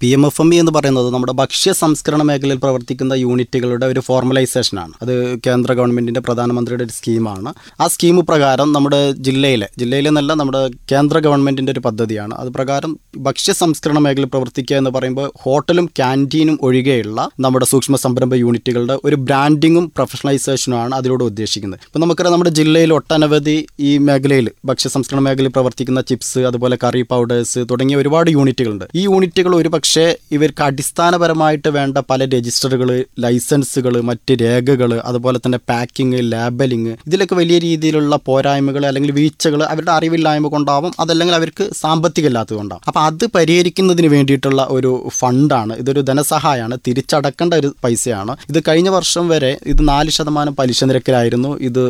P 0.00 0.06
M 0.06 0.26
F 0.26 0.40
M 0.42 0.54
E 0.54 0.58
എന്ന് 0.62 0.72
പറയുന്നത് 0.72 1.12
നമ്മുടെ 1.12 1.32
ഭക്ഷ്യ 1.32 1.72
സംസ്കരണ 1.72 2.22
മേഖലയിൽ 2.22 2.58
പ്രവർത്തിക്കുന്ന 2.64 3.12
യൂണിറ്റുകളുടെ 3.12 3.86
ഒരു 3.86 4.00
ഫോർമലൈസേഷനാണ് 4.00 4.92
അത് 5.02 5.12
കേന്ദ്ര 5.46 5.72
ഗവൺമെന്റിന്റെ 5.72 6.20
പ്രധാനമന്ത്രിയുടെ 6.20 6.84
ഒരു 6.84 6.92
സ്കീമാണ്. 6.92 7.50
ആ 7.80 7.86
സ്കീം 7.86 8.18
പ്രകാരം 8.28 8.68
നമ്മുടെ 8.72 9.00
ജില്ലയിലെ 9.26 9.68
ജില്ലയിലെ 9.78 10.10
നല്ല 10.10 10.34
നമ്മുടെ 10.40 10.60
കേന്ദ്ര 10.92 11.18
ഗവൺമെന്റിന്റെ 11.18 11.72
ഒരു 11.72 11.80
പദ്ധതിയാണ്. 11.80 12.34
അത് 12.34 12.48
പ്രകാരം 12.48 12.96
ഭക്ഷ്യ 13.18 13.52
സംസ്കരണ 13.52 13.98
മേഖലയിൽ 13.98 14.30
പ്രവർത്തിക്കുക 14.34 14.76
എന്ന് 14.76 14.90
പറയുമ്പോൾ 14.90 15.26
ഹോട്ടലും 15.42 15.86
ക്യാന്റീനും 16.00 16.58
ഒഴികെയുള്ള 16.62 17.28
നമ്മുടെ 17.46 17.66
സൂക്ഷ്മ 17.72 17.96
സംരംഭ 17.96 18.34
യൂണിറ്റുകളുടെ 18.34 18.98
ഒരു 19.04 19.16
ബ്രാൻഡിങ്ങും 19.16 19.92
പ്രൊഫഷണലൈസേഷനുമാണ് 19.96 20.94
അതിലൂടെ 20.94 21.24
ഉദ്ദേശിക്കുന്നത്. 21.24 21.80
ഇപ്പോൾ 21.86 22.02
നമുക്കറിയാം 22.04 22.32
നമ്മുടെ 22.32 22.54
ജില്ലയിൽ 22.60 22.92
ഒട്ടനവധി 22.92 23.56
ഈ 23.80 23.92
മേഖലയിൽ 23.98 24.50
ഭക്ഷ്യ 24.64 24.90
സംസ്കരണ 24.96 25.20
മേഖലയിൽ 25.28 25.52
പ്രവർത്തിക്കുന്ന 25.58 26.00
ചിപ്സ് 26.12 26.38
അതുപോലെ 26.52 26.78
കറി 26.84 27.02
പൗഡേഴ്സ് 27.02 27.60
തുടങ്ങിയ 27.72 27.96
ഒരുപാട് 27.96 28.30
യൂണിറ്റുകളുണ്ട്. 28.30 28.86
ഈ 28.94 29.04
യൂണിറ്റുകൾ 29.10 29.52
ഒരു 29.64 29.68
പക്ഷേ 29.68 30.02
ഇവർക്ക് 30.32 30.62
അടിസ്ഥാനപരമായിട്ട് 30.62 31.68
വേണ്ട 31.68 31.98
പല 32.10 32.24
രജിസ്റ്ററുകൾ 32.24 32.90
ലൈസൻസുകൾ 33.18 33.94
മറ്റ് 34.08 34.32
രേഖകൾ 34.40 34.90
അതുപോലെ 35.04 35.38
തന്നെ 35.38 35.58
പാക്കിംഗ് 35.70 36.18
ലാബലിംഗ് 36.32 36.92
ഇതിലൊക്കെ 37.06 37.34
വലിയ 37.34 37.58
രീതിയിലുള്ള 37.58 38.14
പോരായ്മകൾ 38.26 38.82
അല്ലെങ്കിൽ 38.86 39.12
വീഴ്ചകൾ 39.18 39.60
അവരുടെ 39.64 39.92
അറിവില്ലായ്മ 39.92 40.48
കൊണ്ടാവും 40.54 40.92
അതല്ലെങ്കിൽ 41.00 41.34
അവർക്ക് 41.34 41.66
സാമ്പത്തികം 41.80 42.26
ഇല്ലാത്തത് 42.26 42.56
കൊണ്ടാവും. 42.56 42.82
അപ്പോൾ 42.88 43.00
അത് 43.00 43.24
പരിഹരിക്കുന്നതിന് 43.34 44.06
വേണ്ടിയിട്ടുള്ള 44.06 44.66
ഒരു 44.70 44.90
ഫണ്ടാണ്. 45.18 45.72
ഇതൊരു 45.76 46.00
ധനസഹായമാണ്. 46.00 46.78
തിരിച്ചടക്കേണ്ട 46.86 47.54
ഒരു 47.62 47.70
പൈസയാണ്. 47.84 48.36
ഇത് 48.50 48.60
കഴിഞ്ഞ 48.68 48.88
വർഷം 48.88 49.24
വരെ 49.28 49.52
ഇത് 49.66 49.82
നാല് 49.88 50.10
ശതമാനം 50.18 50.56
പലിശ 50.60 50.84
നിരക്കിലായിരുന്നു 50.90 51.52
ഇത് 51.70 51.82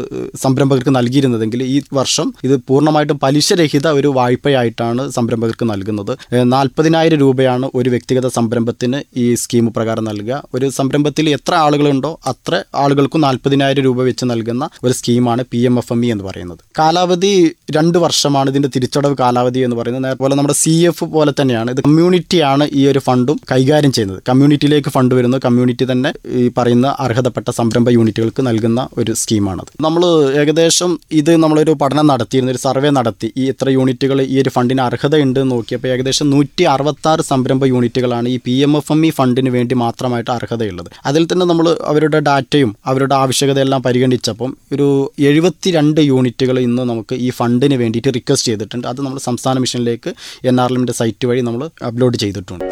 സംരംഭകർക്ക് 0.44 0.94
നൽകിയിരുന്നതെങ്കിൽ 0.98 1.62
ഈ 1.74 1.76
വർഷം 2.00 2.30
ഇത് 2.44 2.56
പൂർണമായിട്ടും 2.68 3.18
പലിശരഹിത 3.26 3.88
ഒരു 4.00 4.12
വായ്പയായിട്ടാണ് 4.20 5.10
സംരംഭകർക്ക് 5.18 5.68
നൽകുന്നത്. 5.72 6.14
നാൽപ്പതിനായിരം 6.54 7.20
രൂപയാണ് 7.24 7.63
ഒരു 7.74 7.90
വ്യക്തിഗത 7.90 8.26
സംരംഭത്തിന് 8.26 9.18
ഈ 9.18 9.34
സ്കീം 9.34 9.72
പ്രകാരം 9.76 10.04
നൽകുക? 10.04 10.42
ഒരു 10.54 10.68
സംരംഭത്തിൽ 10.68 11.28
എത്ര 11.28 11.54
ആളുകളുണ്ടോ 11.54 12.20
അത്ര 12.26 12.62
ആളുകൾക്കും 12.74 13.20
നാൽപ്പതിനായിരം 13.20 13.84
രൂപ 13.84 14.02
വെച്ച് 14.02 14.24
നൽകുന്ന 14.24 14.68
ഒരു 14.84 14.92
സ്കീമാണ് 14.92 15.44
P 15.50 15.58
M 15.58 15.78
F 15.78 15.92
M 15.92 16.06
E 16.06 16.10
എന്ന് 16.10 16.24
പറയുന്നത്. 16.24 16.58
കാലാവധി 16.78 17.54
രണ്ട് 17.70 17.98
വർഷമാണ് 17.98 18.50
ഇതിന്റെ 18.50 18.68
തിരിച്ചടവ് 18.76 19.16
കാലാവധി 19.20 19.58
എന്ന് 19.58 19.76
പറയുന്നത്. 19.76 20.10
അതുപോലെ 20.10 20.34
നമ്മുടെ 20.34 20.54
സി 20.54 20.70
എഫ് 20.70 21.04
പോലെ 21.04 21.32
തന്നെയാണ്. 21.40 21.70
ഇത് 21.70 21.80
കമ്മ്യൂണിറ്റിയാണ് 21.80 22.68
ഈ 22.72 22.86
ഒരു 22.86 22.98
ഫണ്ടും 22.98 23.40
കൈകാര്യം 23.52 23.92
ചെയ്യുന്നത്. 23.92 24.22
കമ്മ്യൂണിറ്റിയിലേക്ക് 24.28 24.88
ഫണ്ട് 24.88 25.14
വരുന്നു 25.14 25.38
കമ്മ്യൂണിറ്റി 25.44 25.86
തന്നെ 25.92 26.12
ഈ 26.26 26.50
പറയുന്ന 26.58 26.96
അർഹതപ്പെട്ട 27.00 27.50
സംരംഭ 27.50 27.90
യൂണിറ്റുകൾക്ക് 27.90 28.42
നൽകുന്ന 28.46 28.88
ഒരു 28.98 29.12
സ്കീമാണത്. 29.12 29.70
നമ്മൾ 29.80 30.04
ഏകദേശം 30.40 30.98
ഇത് 31.12 31.36
നമ്മളൊരു 31.36 31.72
പഠനം 31.72 32.06
നടത്തിയിരുന്നു 32.06 32.52
ഒരു 32.52 32.58
സർവേ 32.58 32.90
നടത്തി. 32.90 33.32
ഈ 33.36 33.48
എത്ര 33.48 33.68
യൂണിറ്റുകൾ 33.68 34.22
ഈ 34.22 34.36
ഒരു 34.42 34.48
ഫണ്ടിന് 34.48 34.80
അർഹതയുണ്ട് 34.80 35.40
നോക്കിയപ്പോൾ 35.50 35.88
ഏകദേശം 35.88 36.30
നൂറ്റി 36.30 36.62
അറുപത്താറ് 36.62 37.20
സംരംഭ 37.20 37.53
യൂണിറ്റുകളാണ് 37.72 38.28
ഈ 38.34 38.36
P 38.46 38.54
M 38.66 38.72
F 38.78 38.92
M 38.94 39.00
E 39.08 39.10
ഫണ്ടിന് 39.18 39.50
വേണ്ടി 39.56 39.74
മാത്രമായിട്ട് 39.84 40.30
അർഹതയുള്ളത്. 40.36 40.90
അതിൽ 41.10 41.22
തന്നെ 41.30 41.46
നമ്മൾ 41.50 41.66
അവരുടെ 41.90 42.18
ഡാറ്റയും 42.28 42.70
അവരുടെ 42.92 43.14
ആവശ്യകതയെല്ലാം 43.22 43.82
പരിഗണിച്ചപ്പം 43.86 44.50
ഒരു 44.76 44.88
എഴുപത്തി 45.30 45.70
രണ്ട് 45.78 46.00
യൂണിറ്റുകൾ 46.10 46.58
ഇന്ന് 46.68 46.82
നമുക്ക് 46.90 47.14
ഈ 47.26 47.30
ഫണ്ടിന് 47.38 47.78
വേണ്ടിയിട്ട് 47.82 48.12
റിക്വസ്റ്റ് 48.18 48.50
ചെയ്തിട്ടുണ്ട്. 48.52 48.88
അത് 48.92 49.00
നമ്മൾ 49.06 49.18
സംസ്ഥാന 49.28 49.58
മിഷനിലേക്ക് 49.66 50.12
എൻ 50.52 50.58
ആർ 50.64 50.70
എല്ലിന്റെ 50.72 50.96
സൈറ്റ് 51.00 51.28
വഴി 51.30 51.44
നമ്മൾ 51.48 51.64
അപ്ലോഡ് 51.90 52.18
ചെയ്തിട്ടുണ്ട്. 52.24 52.66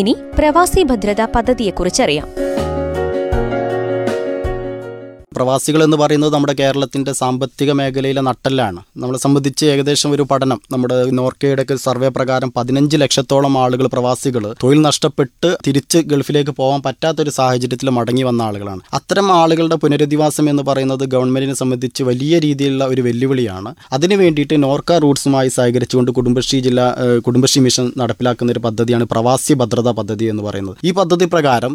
ഇനി 0.00 0.14
പ്രവാസി 0.38 0.82
ഭദ്രതാ 0.90 1.26
പദ്ധതിയെക്കുറിച്ച് 1.34 2.02
അറിയാം 2.06 2.28
പ്രവാസികൾ 5.36 5.80
എന്ന് 5.86 5.96
പറയുന്നത് 6.02 6.32
നമ്മുടെ 6.34 6.54
കേരളത്തിന്റെ 6.60 7.12
സാമ്പത്തിക 7.20 7.70
മേഖലയിലെ 7.78 8.22
നട്ടെല്ലാണ്. 8.28 8.80
നമ്മളെ 9.02 9.18
സംബന്ധിച്ച് 9.24 9.64
ഏകദേശം 9.72 10.10
ഒരു 10.16 10.24
പഠനം 10.30 10.58
നമ്മുടെ 10.72 10.96
നോർക്കയുടെ 11.18 11.62
ഒക്കെ 11.64 11.76
സർവേ 11.86 12.08
പ്രകാരം 12.16 12.50
പതിനഞ്ച് 12.56 12.96
ലക്ഷത്തോളം 13.02 13.54
ആളുകൾ 13.64 13.86
പ്രവാസികൾ 13.94 14.44
തൊഴിൽ 14.62 14.80
നഷ്ടപ്പെട്ട് 14.88 15.50
തിരിച്ച് 15.66 15.98
ഗൾഫിലേക്ക് 16.12 16.52
പോകാൻ 16.60 16.80
പറ്റാത്തൊരു 16.86 17.32
സാഹചര്യത്തിൽ 17.38 17.90
മടങ്ങി 17.98 18.24
വന്ന 18.28 18.42
ആളുകളാണ്. 18.48 18.82
അത്തരം 18.98 19.26
ആളുകളുടെ 19.40 19.76
പുനരധിവാസം 19.82 20.46
എന്ന് 20.52 20.64
പറയുന്നത് 20.68 21.04
ഗവൺമെന്റിനെ 21.14 21.56
സംബന്ധിച്ച് 21.62 22.02
വലിയ 22.10 22.34
രീതിയിലുള്ള 22.46 22.84
ഒരു 22.94 23.02
വെല്ലുവിളിയാണ്. 23.06 23.72
അതിനു 23.92 24.16
വേണ്ടിയിട്ട് 24.22 24.56
നോർക്ക 24.66 24.98
റൂട്ട്സുമായി 25.04 25.50
സഹകരിച്ചുകൊണ്ട് 25.56 26.12
കുടുംബശ്രീ 26.18 26.60
ജില്ലാ 26.66 26.86
കുടുംബശ്രീ 27.26 27.62
മിഷൻ 27.66 27.86
നടപ്പിലാക്കുന്ന 28.02 28.54
ഒരു 28.56 28.62
പദ്ധതിയാണ് 28.66 29.04
പ്രവാസി 29.12 29.52
ഭദ്രതാ 29.60 29.94
പദ്ധതി 30.00 30.24
എന്ന് 30.32 30.42
പറയുന്നത്. 30.48 30.76
ഈ 30.88 30.90
പദ്ധതി 31.00 31.28
പ്രകാരം 31.34 31.72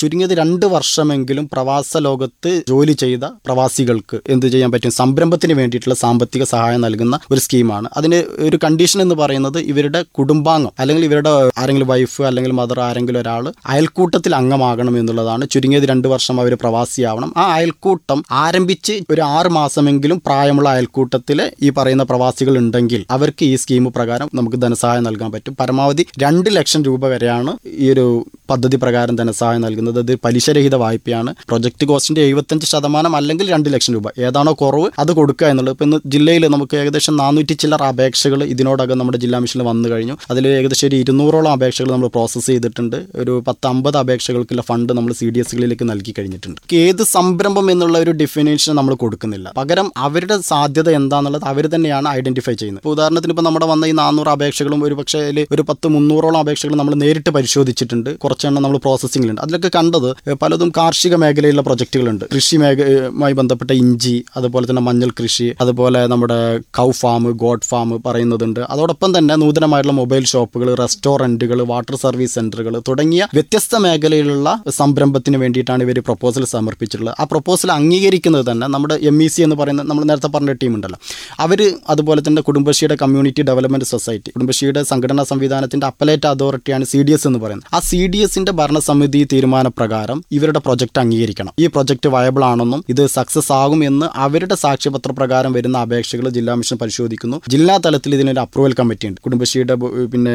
ചുരുങ്ങിയത് 0.00 0.34
രണ്ട് 0.42 0.66
വർഷമെങ്കിലും 0.74 1.44
പ്രവാസ 1.52 1.96
ലോകത്ത് 2.08 2.52
ജോലി 2.68 2.94
ചെയ്ത 3.00 3.24
പ്രവാസികൾക്ക് 3.46 4.18
എന്ത് 4.28 4.46
ചെയ്യാൻ 4.46 4.70
പറ്റും? 4.72 4.90
സംരംഭത്തിന് 4.90 5.54
വേണ്ടിയിട്ടുള്ള 5.54 5.94
സാമ്പത്തിക 5.94 6.44
സഹായം 6.44 6.80
നൽകുന്ന 6.80 7.18
ഒരു 7.30 7.40
സ്കീമാണ് 7.40 7.88
അതിന് 7.96 8.18
ഒരു 8.42 8.58
കണ്ടീഷൻ 8.64 9.02
എന്ന് 9.02 9.14
പറയുന്നത് 9.14 9.58
ഇവരുടെ 9.58 10.00
കുടുംബാംഗം 10.18 10.70
അല്ലെങ്കിൽ 10.78 11.04
ഇവരുടെ 11.04 11.30
ആരെങ്കിലും 11.58 11.88
വൈഫ് 11.88 12.22
അല്ലെങ്കിൽ 12.22 12.52
മദർ 12.52 12.80
ആരെങ്കിലും 12.80 13.20
ഒരാൾ 13.20 13.52
അയൽക്കൂട്ടത്തിൽ 13.66 14.32
അംഗമാകണം 14.34 14.98
എന്നുള്ളതാണ്. 14.98 15.44
ചുരുങ്ങിയത് 15.48 15.84
രണ്ട് 15.84 16.08
വർഷം 16.08 16.40
അവർ 16.40 16.54
പ്രവാസിയാവണം. 16.60 17.34
ആ 17.36 17.44
അയൽക്കൂട്ടം 17.54 18.24
ആരംഭിച്ച് 18.30 18.94
ഒരു 19.10 19.20
ആറ് 19.20 19.48
മാസമെങ്കിലും 19.48 20.22
പ്രായമുള്ള 20.26 20.68
അയൽക്കൂട്ടത്തിൽ 20.68 21.50
ഈ 21.62 21.70
പറയുന്ന 21.70 22.02
പ്രവാസികൾ 22.02 22.58
ഉണ്ടെങ്കിൽ 22.58 23.04
അവർക്ക് 23.10 23.44
ഈ 23.44 23.56
സ്കീം 23.56 23.84
പ്രകാരം 23.96 24.30
നമുക്ക് 24.34 24.56
ധനസഹായം 24.56 25.04
നൽകാൻ 25.04 25.32
പറ്റും. 25.32 25.56
പരമാവധി 25.60 26.06
രണ്ട് 26.22 26.50
ലക്ഷം 26.56 26.84
രൂപ 26.84 27.06
വരെയാണ് 27.06 27.52
ഈ 27.66 27.90
ഒരു 27.90 28.06
പദ്ധതി 28.50 28.76
പ്രകാരം 28.76 29.16
ധനസഹായം 29.16 29.60
നൽകുന്നത്. 29.60 29.98
അത് 29.98 30.14
പലിശരഹിത 30.24 30.74
വായ്പയാണ്. 30.74 31.34
പ്രൊജക്ട് 31.48 31.84
കോസ്റ്റിന്റെ 31.84 32.22
എഴുപത്തഞ്ച് 32.22 32.66
ശതമാനം 32.66 32.89
അല്ലെങ്കിൽ 32.96 33.46
രണ്ട് 33.50 33.68
ലക്ഷം 33.74 33.94
രൂപ. 33.94 34.08
ഏതാണോ 34.18 34.52
കുറവ് 34.52 34.90
അത് 34.98 35.12
കൊടുക്കുക 35.12 35.46
എന്നുള്ളത്. 35.46 35.74
ഇപ്പം 35.74 35.86
ഇന്ന് 35.88 35.98
ജില്ലയിൽ 36.06 36.46
നമുക്ക് 36.46 36.76
ഏകദേശം 36.76 37.16
നാനൂറ്റി 37.16 37.54
ചില്ലറ 37.62 37.82
അപേക്ഷകൾ 37.82 38.42
ഇതിനോടകം 38.44 38.98
നമ്മുടെ 38.98 39.18
ജില്ലാ 39.18 39.38
മിഷനിൽ 39.38 39.64
വന്നു 39.70 39.88
കഴിഞ്ഞു. 39.88 40.16
അതിൽ 40.30 40.48
ഏകദേശം 40.48 40.86
ഒരു 40.88 40.96
ഇരുന്നൂറോളം 40.96 41.52
അപേക്ഷകൾ 41.52 41.90
നമ്മൾ 41.92 42.08
പ്രോസസ്സ് 42.08 42.46
ചെയ്തിട്ടുണ്ട്. 42.46 42.96
ഒരു 43.14 43.42
പത്ത് 43.48 43.66
അമ്പത് 43.66 43.96
അപേക്ഷകൾക്കുള്ള 43.96 44.62
ഫണ്ട് 44.62 44.92
നമ്മൾ 44.92 45.12
സി 45.12 45.28
ഡി 45.30 45.40
എസുകളിലേക്ക് 45.40 45.90
നൽകി 45.90 46.14
കഴിഞ്ഞിട്ടുണ്ട്. 46.18 46.60
ഏത് 46.82 47.02
സംരംഭം 47.02 47.70
എന്നുള്ള 47.70 47.98
ഒരു 47.98 48.10
ഡെഫിനേഷൻ 48.10 48.76
നമ്മൾ 48.76 48.94
കൊടുക്കുന്നില്ല. 48.94 49.52
പകരം 49.56 49.92
അവരുടെ 49.96 50.38
സാധ്യത 50.50 50.90
എന്താണെന്നുള്ളത് 50.90 51.44
അവർ 51.52 51.66
തന്നെയാണ് 51.74 52.08
ഐഡന്റിഫൈ 52.08 52.54
ചെയ്യുന്നത്. 52.54 52.82
ഇപ്പോൾ 52.82 52.94
ഉദാഹരണത്തിന് 52.96 53.32
ഇപ്പോൾ 53.34 53.42
നമ്മുടെ 53.42 53.66
വന്ന 53.66 53.86
ഈ 53.86 53.92
നാനൂറ് 53.92 54.28
അപേക്ഷകളും 54.28 54.84
ഒരു 54.84 54.94
പക്ഷേ 54.94 55.20
ഒരു 55.54 55.62
പത്ത് 55.68 55.88
മുന്നൂറോളം 55.88 56.38
അപേക്ഷകൾ 56.38 56.74
നമ്മൾ 56.74 56.94
നേരിട്ട് 56.94 57.30
പരിശോധിച്ചിട്ടുണ്ട്. 57.30 58.10
കുറച്ചെണ്ണം 58.18 58.62
നമ്മൾ 58.62 58.78
പ്രോസസ്സിംഗിലുണ്ട് 58.78 59.40
അതിലൊക്കെ 59.40 59.70
കണ്ടത് 59.78 60.08
പലതും 60.42 60.72
കാർഷിക 60.76 61.14
മേഖലയിലുള്ള 61.14 61.62
പ്രൊജക്റ്റുകളുണ്ട് 61.62 62.24
കൃഷി 62.34 62.56
മേഖലയുമായി 62.70 63.34
ബന്ധപ്പെട്ട 63.40 63.70
ഇഞ്ചി 63.82 64.16
അതുപോലെ 64.36 64.64
തന്നെ 64.70 64.82
മഞ്ഞൾ 64.82 65.10
കൃഷി 65.20 65.46
അതുപോലെ 65.60 66.00
നമ്മുടെ 66.06 66.38
കൗ 66.78 66.88
ഫാം 67.00 67.22
ഗോഡ് 67.42 67.66
ഫാം 67.70 67.88
പറയുന്നതുണ്ട്. 68.06 68.60
അതോടൊപ്പം 68.72 69.10
തന്നെ 69.18 69.34
നൂതനമായിട്ടുള്ള 69.42 69.94
മൊബൈൽ 70.00 70.24
ഷോപ്പുകൾ 70.24 70.68
റെസ്റ്റോറന്റുകൾ 70.74 71.58
വാട്ടർ 71.70 71.96
സർവീസ് 71.96 72.34
സെന്ററുകൾ 72.34 72.74
തുടങ്ങിയ 72.88 73.22
വ്യത്യസ്ത 73.34 73.76
മേഖലയിലുള്ള 73.76 74.48
സംരംഭത്തിന് 74.78 75.36
വേണ്ടിയിട്ടാണ് 75.36 75.82
ഇവർ 75.86 75.98
പ്രപ്പോസൽ 76.08 76.44
സമർപ്പിച്ചിട്ടുള്ളത്. 76.44 77.14
ആ 77.20 77.24
പ്രപ്പോസൽ 77.24 77.72
അംഗീകരിക്കുന്നത് 77.72 78.44
തന്നെ 78.50 78.66
നമ്മുടെ 78.66 78.96
എം 79.10 79.22
ഇ 79.22 79.28
സി 79.28 79.42
എന്ന് 79.42 79.56
പറയുന്ന 79.56 79.82
നമ്മൾ 79.82 80.04
നേരത്തെ 80.04 80.28
പറഞ്ഞ 80.28 80.52
ടീം 80.52 80.74
ഉണ്ടല്ലോ. 80.74 80.98
അവർ 81.40 81.60
അതുപോലെ 81.88 82.22
തന്നെ 82.28 82.42
കുടുംബശ്രീയുടെ 82.42 82.96
കമ്മ്യൂണിറ്റി 83.02 83.42
ഡെവലപ്മെന്റ് 83.42 83.86
സൊസൈറ്റി 83.86 84.30
കുടുംബശ്രീയുടെ 84.30 84.82
സംഘടനാ 84.82 85.22
സംവിധാനത്തിന്റെ 85.22 85.86
അപ്പലേറ്റ് 85.86 86.26
അതോറിറ്റിയാണ് 86.26 86.84
സി 86.84 87.02
ഡി 87.02 87.12
എസ് 87.12 87.26
എന്ന് 87.26 87.38
പറയുന്നത്. 87.38 87.68
ആ 87.76 87.80
സി 87.80 88.00
ഡി 88.06 88.18
എസിന്റെ 88.18 88.52
ഭരണസമിതി 88.52 89.22
തീരുമാനപ്രകാരം 89.32 90.24
ഇവരുടെ 90.32 90.58
പ്രൊജക്റ്റ് 90.58 91.00
അംഗീകരിക്കണം. 91.04 91.52
ഈ 91.58 91.66
പ്രൊജക്റ്റ് 91.66 92.08
വയബിൾ 92.08 92.44
ആണെന്നും 92.60 92.82
ഇത് 92.94 93.02
സക്സസ് 93.16 93.52
ആകും 93.60 93.80
എന്ന് 93.90 94.06
അവരുടെ 94.24 94.56
സാക്ഷ്യപത്ര 94.64 95.10
പ്രകാരം 95.18 95.52
വരുന്ന 95.58 95.76
അപേക്ഷകൾ 95.86 96.26
ജില്ലാ 96.38 96.54
മിഷൻ 96.60 96.78
പരിശോധിക്കുന്നു. 96.82 97.36
ജില്ലാ 97.54 97.76
തലത്തിൽ 97.86 98.14
ഇതിനൊരു 98.18 98.40
അപ്രൂവൽ 98.46 98.74
കമ്മിറ്റി 98.80 99.08
ഉണ്ട്. 99.10 99.20
കുടുംബശ്രീയുടെ 99.26 99.74
പിന്നെ 100.12 100.34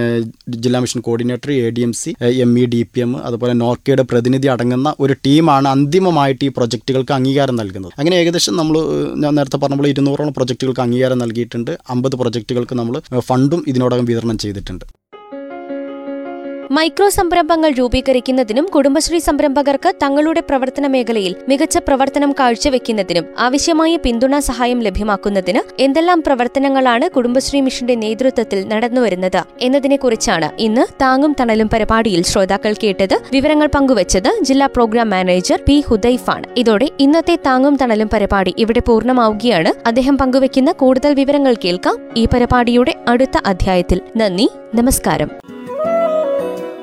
ജില്ലാ 0.64 0.80
mission 0.86 1.02
coordinator 1.08 1.52
A 1.66 1.70
D 1.78 1.84
M 1.88 1.94
C 2.02 2.12
M 2.46 2.52
E 2.62 2.66
D 2.74 2.82
P 2.94 3.02
M 3.06 3.12
അതുപോലെ 3.28 3.54
നോർക്കയുടെ 3.64 4.04
പ്രതിനിധി 4.12 4.50
അടങ്ങുന്ന 4.56 4.90
ഒരു 5.06 5.16
ടീമാണ് 5.28 5.68
അന്തിമമായിട്ട് 5.76 6.44
ഈ 6.50 6.52
പ്രൊജക്റ്റുകൾക്ക് 6.58 7.14
അംഗീകാരം 7.20 7.56
നൽകുന്നത്. 7.62 7.94
അങ്ങനെ 8.02 8.16
ഏകദേശം 8.22 8.56
നമ്മൾ 8.62 8.78
ഞാൻ 9.24 9.34
നേരത്തെ 9.40 9.60
പറഞ്ഞപ്പോൾ 9.64 9.90
ഇരുന്നൂറോളം 9.94 10.34
പ്രൊജക്റ്റുകൾക്ക് 10.40 10.84
അംഗീകാരം 10.86 11.20
നൽകിയിട്ടുണ്ട്. 11.24 11.72
അമ്പത് 11.96 12.18
പ്രൊജക്റ്റുകൾക്ക് 12.22 12.78
നമ്മൾ 12.82 12.98
ഫണ്ടും 13.30 13.64
ഇതിനോടകം 13.74 14.06
വിതരണം 14.12 14.38
ചെയ്തിട്ടുണ്ട്. 14.46 14.86
മൈക്രോ 16.72 17.10
സംരംഭങ്ങൾ 17.10 17.70
രൂപീകരിക്കുന്നതിനും 17.70 18.66
കുടുംബശ്രീ 18.66 19.18
സംരംഭകർക്ക് 19.18 19.94
തങ്ങളുടെ 20.04 20.40
പ്രവർത്തന 20.40 20.88
മേഖലയിൽ 20.88 21.36
മികച്ച 21.50 21.78
പ്രവർത്തനം 21.78 22.32
കാഴ്ചവെക്കുന്നതിനും 22.32 23.26
ആവശ്യമായ 23.40 23.98
പിന്തുണാ 23.98 24.40
സഹായം 24.40 24.82
ലഭ്യമാക്കുന്നതിന് 24.82 25.60
എന്തെല്ലാം 25.80 26.24
പ്രവർത്തനങ്ങളാണ് 26.26 27.10
കുടുംബശ്രീ 27.10 27.62
മിഷന്റെ 27.62 27.96
നേതൃത്വത്തിൽ 27.96 28.68
നടന്നുവരുന്നത് 28.68 29.44
എന്നതിനെക്കുറിച്ചാണ് 29.62 30.50
ഇന്ന് 30.60 30.82
താങ്ങും 31.02 31.36
തണലും 31.40 31.70
പരിപാടിയിൽ 31.74 32.24
ശ്രോതാക്കൾ 32.24 32.74
കേട്ടത് 32.84 33.20
വിവരങ്ങൾ 33.32 33.68
പങ്കുവച്ചത് 33.68 34.38
ജില്ലാ 34.42 34.66
പ്രോഗ്രാം 34.66 35.10
മാനേജർ 35.10 35.60
പി 35.68 35.84
ഹുദൈഫാണ്. 35.88 36.44
ഇതോടെ 36.58 36.90
ഇന്നത്തെ 37.00 37.36
താങ്ങും 37.36 37.76
തണലും 37.76 38.10
പരിപാടി 38.14 38.54
ഇവിടെ 38.58 38.80
പൂർണമാവുകയാണ്. 38.80 39.74
അദ്ദേഹം 39.88 40.18
പങ്കുവയ്ക്കുന്ന 40.18 40.72
കൂടുതൽ 40.72 41.14
വിവരങ്ങൾ 41.14 41.56
കേൾക്കാം. 41.66 41.96
ഈ 42.18 42.26
പരിപാടിയുടെ 42.26 42.96
അടുത്ത 43.08 43.38
അധ്യായത്തിൽ. 43.46 44.02
നന്ദി. 44.18 44.50
നമസ്കാരം. 44.76 45.55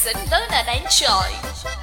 90.4. 0.00 0.06
Listen, 0.06 0.30
learn 0.30 0.50
and 0.52 0.82
enjoy. 0.82 1.79